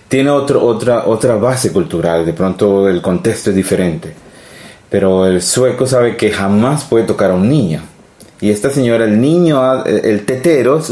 tiene 0.09 0.31
otro, 0.31 0.65
otra, 0.65 1.07
otra 1.07 1.37
base 1.37 1.73
cultural, 1.73 2.25
de 2.27 2.33
pronto 2.33 2.89
el 2.89 3.01
contexto 3.03 3.51
es 3.51 3.57
diferente. 3.57 4.15
Pero 4.91 5.27
el 5.27 5.41
sueco 5.43 5.87
sabe 5.87 6.17
que 6.17 6.31
jamás 6.31 6.85
puede 6.85 7.05
tocar 7.07 7.31
a 7.31 7.35
un 7.35 7.49
niño. 7.49 7.81
Y 8.43 8.51
esta 8.51 8.69
señora, 8.71 9.05
el 9.05 9.19
niño, 9.21 9.63
ha- 9.63 9.85
el 9.87 10.27
tetero, 10.27 10.83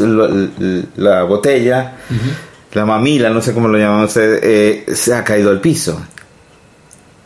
la 0.97 1.25
botella, 1.25 1.95
la 2.73 2.87
mamila, 2.87 3.29
no 3.29 3.43
sé 3.43 3.53
cómo 3.53 3.69
lo 3.69 3.77
llaman 3.77 4.05
ustedes, 4.05 4.41
eh, 4.43 4.85
se 4.95 5.13
ha 5.13 5.23
caído 5.25 5.51
al 5.51 5.61
piso. 5.61 6.01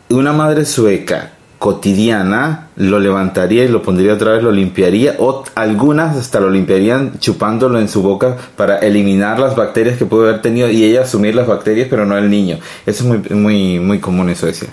Una 0.09 0.33
madre 0.33 0.65
sueca 0.65 1.31
cotidiana, 1.59 2.67
lo 2.75 2.99
levantaría 2.99 3.63
y 3.63 3.67
lo 3.69 3.81
pondría 3.81 4.13
otra 4.13 4.33
vez, 4.33 4.43
lo 4.43 4.51
limpiaría, 4.51 5.15
o 5.19 5.43
algunas 5.55 6.17
hasta 6.17 6.39
lo 6.39 6.49
limpiarían 6.49 7.17
chupándolo 7.19 7.79
en 7.79 7.87
su 7.87 8.01
boca 8.01 8.35
para 8.57 8.77
eliminar 8.79 9.39
las 9.39 9.55
bacterias 9.55 9.97
que 9.97 10.05
puede 10.05 10.29
haber 10.29 10.41
tenido 10.41 10.69
y 10.69 10.83
ella 10.83 11.01
asumir 11.03 11.33
las 11.35 11.47
bacterias, 11.47 11.87
pero 11.89 12.05
no 12.05 12.17
el 12.17 12.29
niño. 12.29 12.59
Eso 12.85 13.03
es 13.03 13.09
muy, 13.09 13.35
muy, 13.39 13.79
muy 13.79 13.99
común 13.99 14.29
en 14.29 14.35
Suecia. 14.35 14.67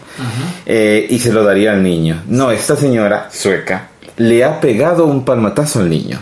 Eh, 0.66 1.06
y 1.08 1.18
se 1.18 1.32
lo 1.32 1.44
daría 1.44 1.72
al 1.72 1.82
niño. 1.82 2.22
No, 2.26 2.50
esta 2.50 2.74
señora 2.76 3.28
sueca 3.30 3.88
le 4.16 4.44
ha 4.44 4.61
pegado 4.61 5.07
un 5.07 5.25
palmatazo 5.25 5.81
al 5.81 5.90
niño, 5.90 6.18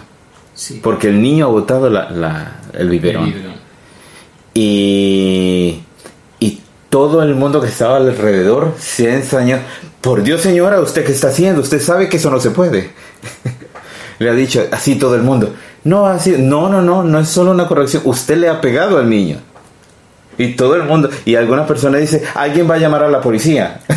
Sí. 0.54 0.80
porque 0.82 1.08
el 1.08 1.20
niño 1.22 1.46
ha 1.46 1.48
botado 1.48 1.88
la- 1.90 2.10
la- 2.10 2.60
el 2.74 2.88
biberón. 2.88 3.24
El 3.26 3.32
biberón. 3.32 3.54
Y, 4.54 5.82
y 6.40 6.60
todo 6.88 7.22
el 7.22 7.34
mundo 7.34 7.60
que 7.60 7.68
estaba 7.68 7.96
alrededor 7.96 8.74
se 8.78 9.10
ha 9.10 9.14
ensañado. 9.14 9.62
Por 10.00 10.22
Dios, 10.22 10.40
señora, 10.40 10.80
¿usted 10.80 11.04
qué 11.04 11.12
está 11.12 11.28
haciendo? 11.28 11.60
Usted 11.60 11.80
sabe 11.80 12.08
que 12.08 12.16
eso 12.16 12.30
no 12.30 12.40
se 12.40 12.50
puede. 12.50 12.90
le 14.18 14.30
ha 14.30 14.32
dicho 14.34 14.66
así 14.72 14.96
todo 14.96 15.14
el 15.14 15.22
mundo. 15.22 15.54
No, 15.84 16.06
así, 16.06 16.34
no, 16.38 16.68
no, 16.68 16.82
no, 16.82 17.02
no 17.04 17.20
es 17.20 17.28
solo 17.28 17.50
una 17.52 17.66
corrección. 17.66 18.02
Usted 18.06 18.36
le 18.38 18.48
ha 18.48 18.60
pegado 18.60 18.98
al 18.98 19.08
niño. 19.08 19.38
Y 20.38 20.54
todo 20.56 20.74
el 20.76 20.84
mundo. 20.84 21.10
Y 21.24 21.34
alguna 21.36 21.66
persona 21.66 21.98
dice, 21.98 22.22
alguien 22.34 22.68
va 22.70 22.74
a 22.74 22.78
llamar 22.78 23.04
a 23.04 23.08
la 23.08 23.20
policía. 23.20 23.80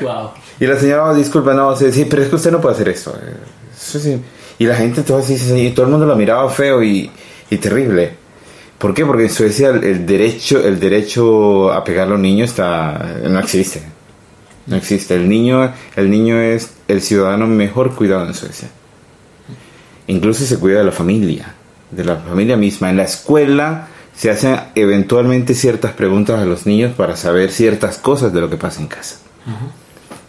Wow. 0.00 0.30
Y 0.64 0.66
la 0.66 0.78
señora, 0.80 1.04
"Oh, 1.04 1.14
disculpa, 1.14 1.52
no, 1.52 1.76
sí, 1.76 1.92
sí, 1.92 2.06
pero 2.08 2.22
es 2.22 2.30
que 2.30 2.36
usted 2.36 2.50
no 2.50 2.58
puede 2.58 2.74
hacer 2.74 2.88
eso. 2.88 3.14
Y 4.58 4.64
la 4.64 4.74
gente 4.74 5.02
todo 5.02 5.18
así, 5.18 5.36
sí, 5.36 5.66
y 5.66 5.70
todo 5.72 5.84
el 5.84 5.90
mundo 5.90 6.06
lo 6.06 6.16
miraba 6.16 6.48
feo 6.48 6.82
y, 6.82 7.10
y 7.50 7.56
terrible. 7.58 8.14
¿Por 8.78 8.94
qué? 8.94 9.04
Porque 9.04 9.24
en 9.24 9.30
Suecia 9.30 9.68
el, 9.68 10.06
derecho, 10.06 10.66
el 10.66 10.80
derecho 10.80 11.70
a 11.70 11.84
pegarle 11.84 12.14
a 12.14 12.16
un 12.16 12.22
niño 12.22 12.46
está, 12.46 13.18
no 13.28 13.38
existe. 13.40 13.82
No 14.66 14.76
existe. 14.76 15.14
El 15.14 15.28
niño, 15.28 15.70
el 15.96 16.10
niño 16.10 16.40
es 16.40 16.70
el 16.88 17.02
ciudadano 17.02 17.46
mejor 17.46 17.94
cuidado 17.94 18.26
en 18.26 18.32
Suecia. 18.32 18.70
Incluso 20.06 20.46
se 20.46 20.58
cuida 20.58 20.78
de 20.78 20.84
la 20.84 20.92
familia, 20.92 21.54
de 21.90 22.04
la 22.04 22.16
familia 22.16 22.56
misma. 22.56 22.88
En 22.88 22.96
la 22.96 23.04
escuela 23.04 23.88
se 24.16 24.30
hacen 24.30 24.58
eventualmente 24.74 25.52
ciertas 25.52 25.92
preguntas 25.92 26.40
a 26.40 26.46
los 26.46 26.64
niños 26.64 26.94
para 26.94 27.16
saber 27.16 27.50
ciertas 27.50 27.98
cosas 27.98 28.32
de 28.32 28.40
lo 28.40 28.48
que 28.48 28.56
pasa 28.56 28.80
en 28.80 28.86
casa 28.86 29.16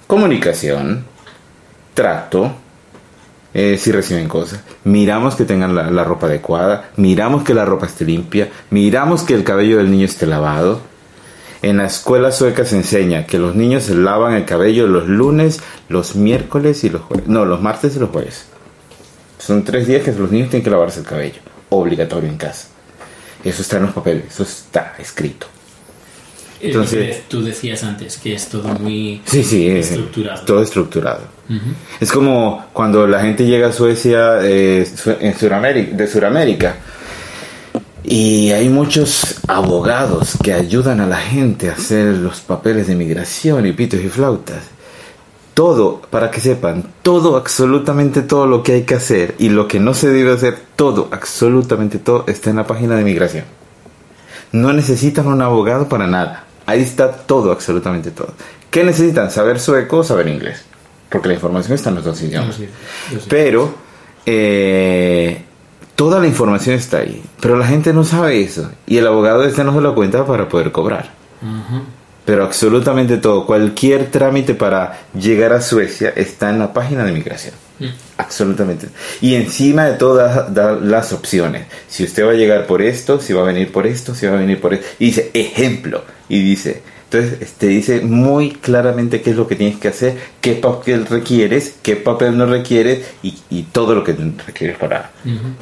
comunicación, 0.08 1.06
trato, 1.94 2.54
eh, 3.54 3.78
si 3.78 3.92
reciben 3.92 4.28
cosas, 4.28 4.60
miramos 4.84 5.36
que 5.36 5.46
tengan 5.46 5.76
la, 5.76 5.90
la 5.90 6.04
ropa 6.04 6.28
adecuada, 6.28 6.90
miramos 6.98 7.44
que 7.44 7.54
la 7.54 7.66
ropa 7.66 7.86
esté 7.86 8.06
limpia, 8.06 8.50
miramos 8.70 9.24
que 9.24 9.34
el 9.34 9.44
cabello 9.44 9.78
del 9.78 9.90
niño 9.90 10.06
esté 10.06 10.26
lavado. 10.26 10.82
En 11.62 11.78
la 11.78 11.86
escuela 11.86 12.32
sueca 12.32 12.66
se 12.66 12.76
enseña 12.76 13.26
que 13.26 13.40
los 13.40 13.56
niños 13.56 13.84
se 13.84 13.96
lavan 13.96 14.34
el 14.34 14.46
cabello 14.46 14.88
los 14.88 15.08
lunes, 15.08 15.62
los 15.90 16.16
miércoles 16.16 16.84
y 16.84 16.90
los 16.90 17.02
jueves. 17.04 17.28
No, 17.28 17.46
los 17.46 17.62
martes 17.62 17.96
y 17.96 18.00
los 18.00 18.10
jueves. 18.10 18.46
Son 19.40 19.64
tres 19.64 19.88
días 19.88 20.04
que 20.04 20.12
los 20.12 20.32
niños 20.32 20.50
tienen 20.50 20.64
que 20.64 20.70
lavarse 20.70 21.00
el 21.00 21.06
cabello. 21.06 21.40
Obligatorio 21.70 22.30
en 22.30 22.38
casa. 22.38 22.68
Eso 23.44 23.62
está 23.62 23.78
en 23.78 23.84
los 23.84 23.94
papeles, 23.94 24.26
eso 24.28 24.44
está 24.44 24.96
escrito. 25.00 25.48
Entonces, 26.62 27.24
tú 27.28 27.44
decías 27.44 27.84
antes 27.84 28.18
que 28.18 28.34
es 28.34 28.48
todo 28.48 28.70
muy 28.80 29.22
Sí, 29.26 29.44
sí, 29.44 29.68
es 29.68 29.92
estructurado. 29.92 30.46
todo 30.46 30.62
estructurado. 30.62 31.22
Es 32.00 32.12
como 32.12 32.66
cuando 32.74 33.06
la 33.06 33.22
gente 33.22 33.46
llega 33.46 33.68
a 33.68 33.72
Suecia 33.72 34.40
eh, 34.42 34.88
en 35.20 35.38
Suramérica, 35.38 35.96
de 35.96 36.08
Sudamérica 36.08 36.78
y 38.08 38.52
hay 38.52 38.70
muchos 38.70 39.36
abogados 39.48 40.38
que 40.44 40.54
ayudan 40.54 41.00
a 41.02 41.08
la 41.08 41.18
gente 41.18 41.70
a 41.70 41.74
hacer 41.74 42.16
los 42.16 42.42
papeles 42.42 42.88
de 42.88 42.96
migración 42.96 43.66
y 43.66 43.74
pitos 43.74 44.00
y 44.00 44.10
flautas. 44.10 44.64
Todo, 45.56 46.02
para 46.10 46.30
que 46.30 46.42
sepan, 46.42 46.84
todo, 47.02 47.38
absolutamente 47.38 48.22
todo 48.22 48.46
lo 48.46 48.62
que 48.62 48.74
hay 48.74 48.84
que 48.84 48.96
hacer 48.96 49.36
y 49.40 49.50
lo 49.50 49.68
que 49.68 49.80
no 49.80 49.94
se 49.94 50.10
debe 50.10 50.34
hacer, 50.34 50.58
todo, 50.76 51.08
absolutamente 51.12 51.98
todo 51.98 52.26
está 52.28 52.50
en 52.50 52.58
la 52.58 52.68
página 52.68 52.96
de 52.98 53.04
migración. 53.06 53.46
No 54.52 54.74
necesitan 54.74 55.28
un 55.28 55.42
abogado 55.42 55.90
para 55.90 56.08
nada. 56.08 56.46
Ahí 56.66 56.82
está 56.82 57.12
todo, 57.12 57.52
absolutamente 57.52 58.12
todo. 58.12 58.34
¿Qué 58.72 58.84
necesitan? 58.84 59.32
Saber 59.32 59.60
sueco 59.60 59.98
o 60.00 60.04
saber 60.04 60.28
inglés. 60.28 60.66
Porque 61.10 61.28
la 61.28 61.36
información 61.36 61.74
está 61.74 61.90
en 61.90 61.96
los 61.96 62.04
dos 62.06 62.22
idiomas. 62.22 62.56
sí, 62.56 62.68
yo 63.12 63.20
sí. 63.20 63.28
Pero 63.30 63.74
eh, 64.26 65.44
toda 65.96 66.20
la 66.20 66.28
información 66.28 66.76
está 66.76 66.98
ahí. 66.98 67.24
Pero 67.40 67.58
la 67.58 67.68
gente 67.68 67.94
no 67.94 68.04
sabe 68.04 68.42
eso. 68.42 68.72
Y 68.86 68.98
el 68.98 69.08
abogado 69.08 69.44
este 69.44 69.64
no 69.64 69.74
se 69.74 69.82
lo 69.82 69.96
cuenta 69.96 70.26
para 70.26 70.50
poder 70.50 70.72
cobrar. 70.72 71.12
Pero 72.26 72.44
absolutamente 72.44 73.18
todo, 73.18 73.46
cualquier 73.46 74.10
trámite 74.10 74.56
para 74.56 75.06
llegar 75.14 75.54
a 75.54 75.62
Suecia 75.62 76.12
está 76.16 76.50
en 76.50 76.60
la 76.60 76.74
página 76.74 77.06
de 77.06 77.12
migración. 77.12 77.54
Absolutamente. 78.18 78.88
Y 79.22 79.36
encima 79.36 79.86
de 79.86 79.98
todas 79.98 80.54
da 80.54 80.72
las 80.72 81.14
opciones. 81.14 81.68
Si 81.88 82.04
usted 82.04 82.26
va 82.26 82.32
a 82.32 82.36
llegar 82.36 82.66
por 82.66 82.82
esto, 82.82 83.20
si 83.20 83.34
va 83.34 83.42
a 83.42 83.46
venir 83.46 83.72
por 83.72 83.86
esto, 83.86 84.16
si 84.16 84.26
va 84.26 84.34
a 84.34 84.40
venir 84.40 84.60
por 84.60 84.74
esto. 84.74 84.86
Y 84.98 85.08
dice, 85.08 85.30
ejemplo. 85.34 86.04
Y 86.28 86.42
dice, 86.42 86.82
entonces 87.12 87.54
te 87.54 87.68
dice 87.68 88.02
muy 88.02 88.52
claramente 88.54 89.22
qué 89.22 89.30
es 89.30 89.36
lo 89.36 89.48
que 89.48 89.56
tienes 89.56 89.78
que 89.78 89.90
hacer, 89.90 90.18
qué 90.42 90.54
papel 90.54 91.06
requieres, 91.06 91.76
qué 91.84 91.96
papel 91.96 92.38
no 92.38 92.48
requieres 92.48 93.06
y, 93.22 93.36
y 93.50 93.64
todo 93.64 93.94
lo 93.94 94.04
que 94.04 94.14
requieres 94.48 94.78
para 94.78 95.12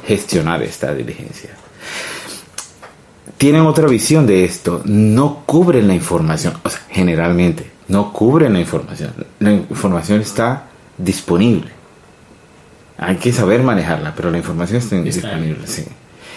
gestionar 0.06 0.62
esta 0.62 0.94
diligencia 0.94 1.50
tienen 3.38 3.62
otra 3.62 3.88
visión 3.88 4.26
de 4.26 4.44
esto. 4.44 4.82
No 4.84 5.42
cubren 5.46 5.88
la 5.88 5.94
información. 5.94 6.54
O 6.62 6.70
sea, 6.70 6.80
generalmente, 6.90 7.70
no 7.88 8.12
cubren 8.12 8.52
la 8.52 8.60
información. 8.60 9.12
La 9.40 9.52
información 9.52 10.20
está 10.20 10.64
disponible. 10.96 11.70
Hay 12.96 13.16
que 13.16 13.32
saber 13.32 13.62
manejarla, 13.62 14.14
pero 14.14 14.30
la 14.30 14.38
información 14.38 14.78
está, 14.78 14.96
disponible. 14.96 15.66
Sí. 15.66 15.84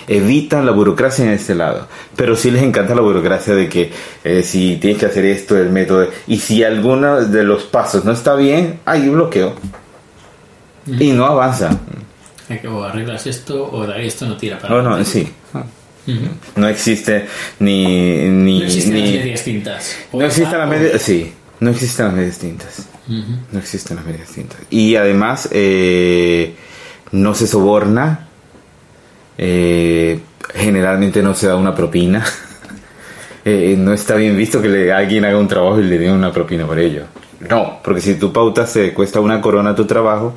Evitan 0.07 0.65
la 0.65 0.71
burocracia 0.71 1.25
en 1.25 1.31
este 1.31 1.53
lado. 1.53 1.87
Pero 2.15 2.35
sí 2.35 2.49
les 2.49 2.63
encanta 2.63 2.95
la 2.95 3.01
burocracia 3.01 3.53
de 3.53 3.69
que 3.69 3.91
eh, 4.23 4.41
si 4.41 4.77
tienes 4.77 4.99
que 4.99 5.05
hacer 5.05 5.25
esto, 5.25 5.57
el 5.57 5.69
método. 5.69 6.07
Y 6.27 6.39
si 6.39 6.63
alguno 6.63 7.21
de 7.21 7.43
los 7.43 7.63
pasos 7.63 8.05
no 8.05 8.11
está 8.11 8.35
bien, 8.35 8.79
hay 8.85 9.07
bloqueo. 9.09 9.53
Y 10.87 11.11
no 11.11 11.25
avanza. 11.25 11.77
O 12.69 12.83
arreglas 12.83 13.27
esto 13.27 13.69
o 13.69 13.85
de 13.85 14.07
esto 14.07 14.25
no 14.25 14.37
tira 14.37 14.57
para 14.57 14.81
No, 14.81 14.81
no, 14.81 15.03
No 16.55 16.67
existe 16.67 17.25
ni... 17.59 17.85
ni 18.29 18.59
No 18.59 18.65
existen 18.65 18.93
las 19.01 19.03
ni- 19.11 19.17
medias 19.17 19.43
tintas. 19.43 19.95
No 20.13 20.25
existen 20.25 20.57
las 20.59 20.67
o- 20.67 20.71
medias, 20.71 21.01
sí, 21.01 21.33
no 21.59 21.69
existen 21.71 22.05
las 22.05 22.15
medias 22.15 22.37
tintas. 22.37 22.87
No 23.07 23.59
existen 23.59 23.95
las 23.97 24.05
medias 24.05 24.29
tintas. 24.29 24.57
Y 24.69 24.95
además, 24.95 25.47
eh, 25.51 26.55
no 27.11 27.33
se 27.35 27.47
soborna. 27.47 28.27
eh, 29.37 30.19
generalmente 30.53 31.21
no 31.21 31.33
se 31.35 31.47
da 31.47 31.55
una 31.55 31.75
propina. 31.75 32.23
Eh, 33.49 33.75
no 33.77 33.93
está 33.93 34.15
bien 34.15 34.35
visto 34.35 34.61
que 34.61 34.67
le, 34.67 34.91
alguien 34.91 35.23
haga 35.23 35.37
un 35.37 35.47
trabajo 35.47 35.79
y 35.79 35.83
le 35.85 35.97
dé 35.97 36.11
una 36.11 36.33
propina 36.33 36.67
por 36.67 36.77
ello. 36.79 37.03
No, 37.49 37.79
porque 37.81 38.01
si 38.01 38.15
tu 38.15 38.33
pauta 38.33 38.67
se 38.67 38.93
cuesta 38.93 39.21
una 39.21 39.39
corona 39.39 39.73
tu 39.73 39.85
trabajo, 39.85 40.35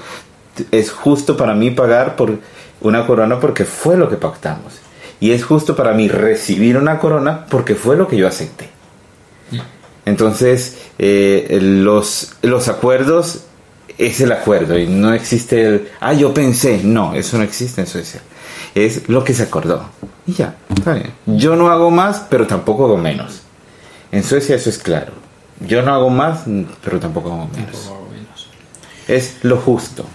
es 0.71 0.93
justo 0.93 1.37
para 1.37 1.53
mí 1.57 1.73
pagar 1.73 2.15
por 2.15 2.39
una 2.83 3.05
corona 3.05 3.41
porque 3.41 3.65
fue 3.65 3.97
lo 3.97 4.09
que 4.09 4.15
pactamos. 4.15 4.75
Y 5.21 5.33
es 5.33 5.45
justo 5.45 5.77
para 5.77 5.93
mí 5.93 6.09
recibir 6.09 6.77
una 6.77 6.99
corona 6.99 7.47
porque 7.47 7.75
fue 7.75 7.97
lo 7.97 8.09
que 8.09 8.17
yo 8.17 8.27
acepté. 8.27 8.69
Entonces, 10.07 10.79
eh, 10.99 11.59
los, 11.61 12.33
los 12.43 12.69
acuerdos 12.69 13.45
es 13.99 14.21
el 14.21 14.33
acuerdo 14.33 14.79
y 14.79 14.87
no 14.87 15.13
existe 15.13 15.67
el, 15.67 15.89
ah, 16.01 16.15
yo 16.15 16.33
pensé, 16.33 16.81
no, 16.83 17.15
eso 17.15 17.37
no 17.37 17.45
existe 17.45 17.83
en 17.83 17.87
Suecia. 17.87 18.23
Es 18.75 19.09
lo 19.09 19.23
que 19.23 19.35
se 19.35 19.43
acordó. 19.43 19.85
Y 20.27 20.33
ya, 20.33 20.57
está 20.75 20.95
bien. 20.95 21.13
Yo 21.27 21.55
no 21.55 21.69
hago 21.69 21.91
más, 21.91 22.25
pero 22.31 22.47
tampoco 22.47 22.87
hago 22.87 22.97
menos. 22.97 23.43
En 24.11 24.25
Suecia 24.25 24.57
eso 24.57 24.71
es 24.71 24.79
claro. 24.79 25.13
Yo 25.61 25.83
no 25.83 25.93
hago 25.93 26.09
más, 26.09 26.45
pero 26.83 26.99
tampoco 26.99 27.33
hago 27.33 27.49
menos. 27.49 27.85
Tampoco 27.85 28.09
menos. 28.11 28.49
Es 29.07 29.37
lo 29.43 29.59
justo. 29.59 30.07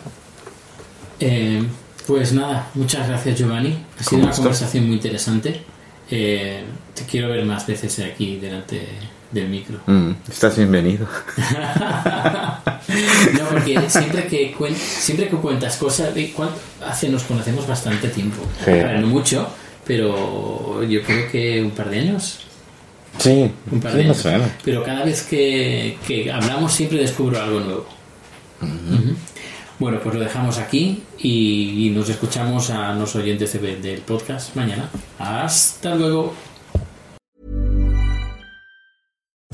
Eh, 1.20 1.64
pues 2.08 2.34
nada, 2.34 2.70
muchas 2.76 3.08
gracias 3.08 3.38
Giovanni. 3.40 3.78
Ha 4.00 4.04
sido 4.04 4.24
una 4.24 4.32
conversación 4.32 4.86
muy 4.86 4.96
interesante. 4.96 5.62
Eh, 6.10 6.64
te 6.94 7.04
quiero 7.06 7.30
ver 7.30 7.44
más 7.46 7.66
veces 7.66 8.00
aquí 8.00 8.38
delante 8.38 8.88
del 9.32 9.50
micro. 9.50 9.80
Mm, 9.88 10.12
estás 10.30 10.56
bienvenido. 10.58 11.08
No, 13.34 13.46
porque 13.50 13.90
siempre 13.90 14.26
que, 14.28 14.56
cuen- 14.56 14.76
siempre 14.76 15.28
que 15.28 15.36
cuentas 15.38 15.76
cosas, 15.78 16.16
eh, 16.16 16.32
¿cuánto 16.36 16.56
hace 16.88 17.10
nos 17.10 17.24
conocemos 17.24 17.68
bastante 17.68 18.08
tiempo. 18.10 18.44
Sí. 18.64 18.72
No 19.02 19.08
mucho, 19.08 19.48
pero 19.86 20.84
yo 20.84 21.02
creo 21.04 21.30
que 21.32 21.62
un 21.62 21.72
par 21.72 21.90
de 21.90 22.00
años. 22.00 22.40
Sí, 23.18 23.52
Un 23.72 23.80
par 23.82 23.92
sí, 23.92 23.98
de 23.98 24.04
años. 24.06 24.24
Pero 24.64 24.84
cada 24.84 25.04
vez 25.04 25.24
que, 25.24 25.98
que 26.08 26.32
hablamos 26.32 26.72
siempre 26.74 27.00
descubro 27.00 27.42
algo 27.42 27.60
nuevo. 27.60 27.88
Ujú. 28.62 29.16
Bueno, 29.78 30.00
pues 30.02 30.16
lo 30.16 30.22
dejamos 30.22 30.58
aquí 30.58 31.04
y, 31.20 31.92
nos 31.94 32.08
escuchamos 32.10 32.70
a 32.70 32.94
los 32.94 33.16
oyentes 33.16 33.60
de- 33.62 33.76
del 33.78 34.00
podcast 34.02 34.56
mañana. 34.56 34.90
Hasta 35.20 35.96
luego. 35.96 36.34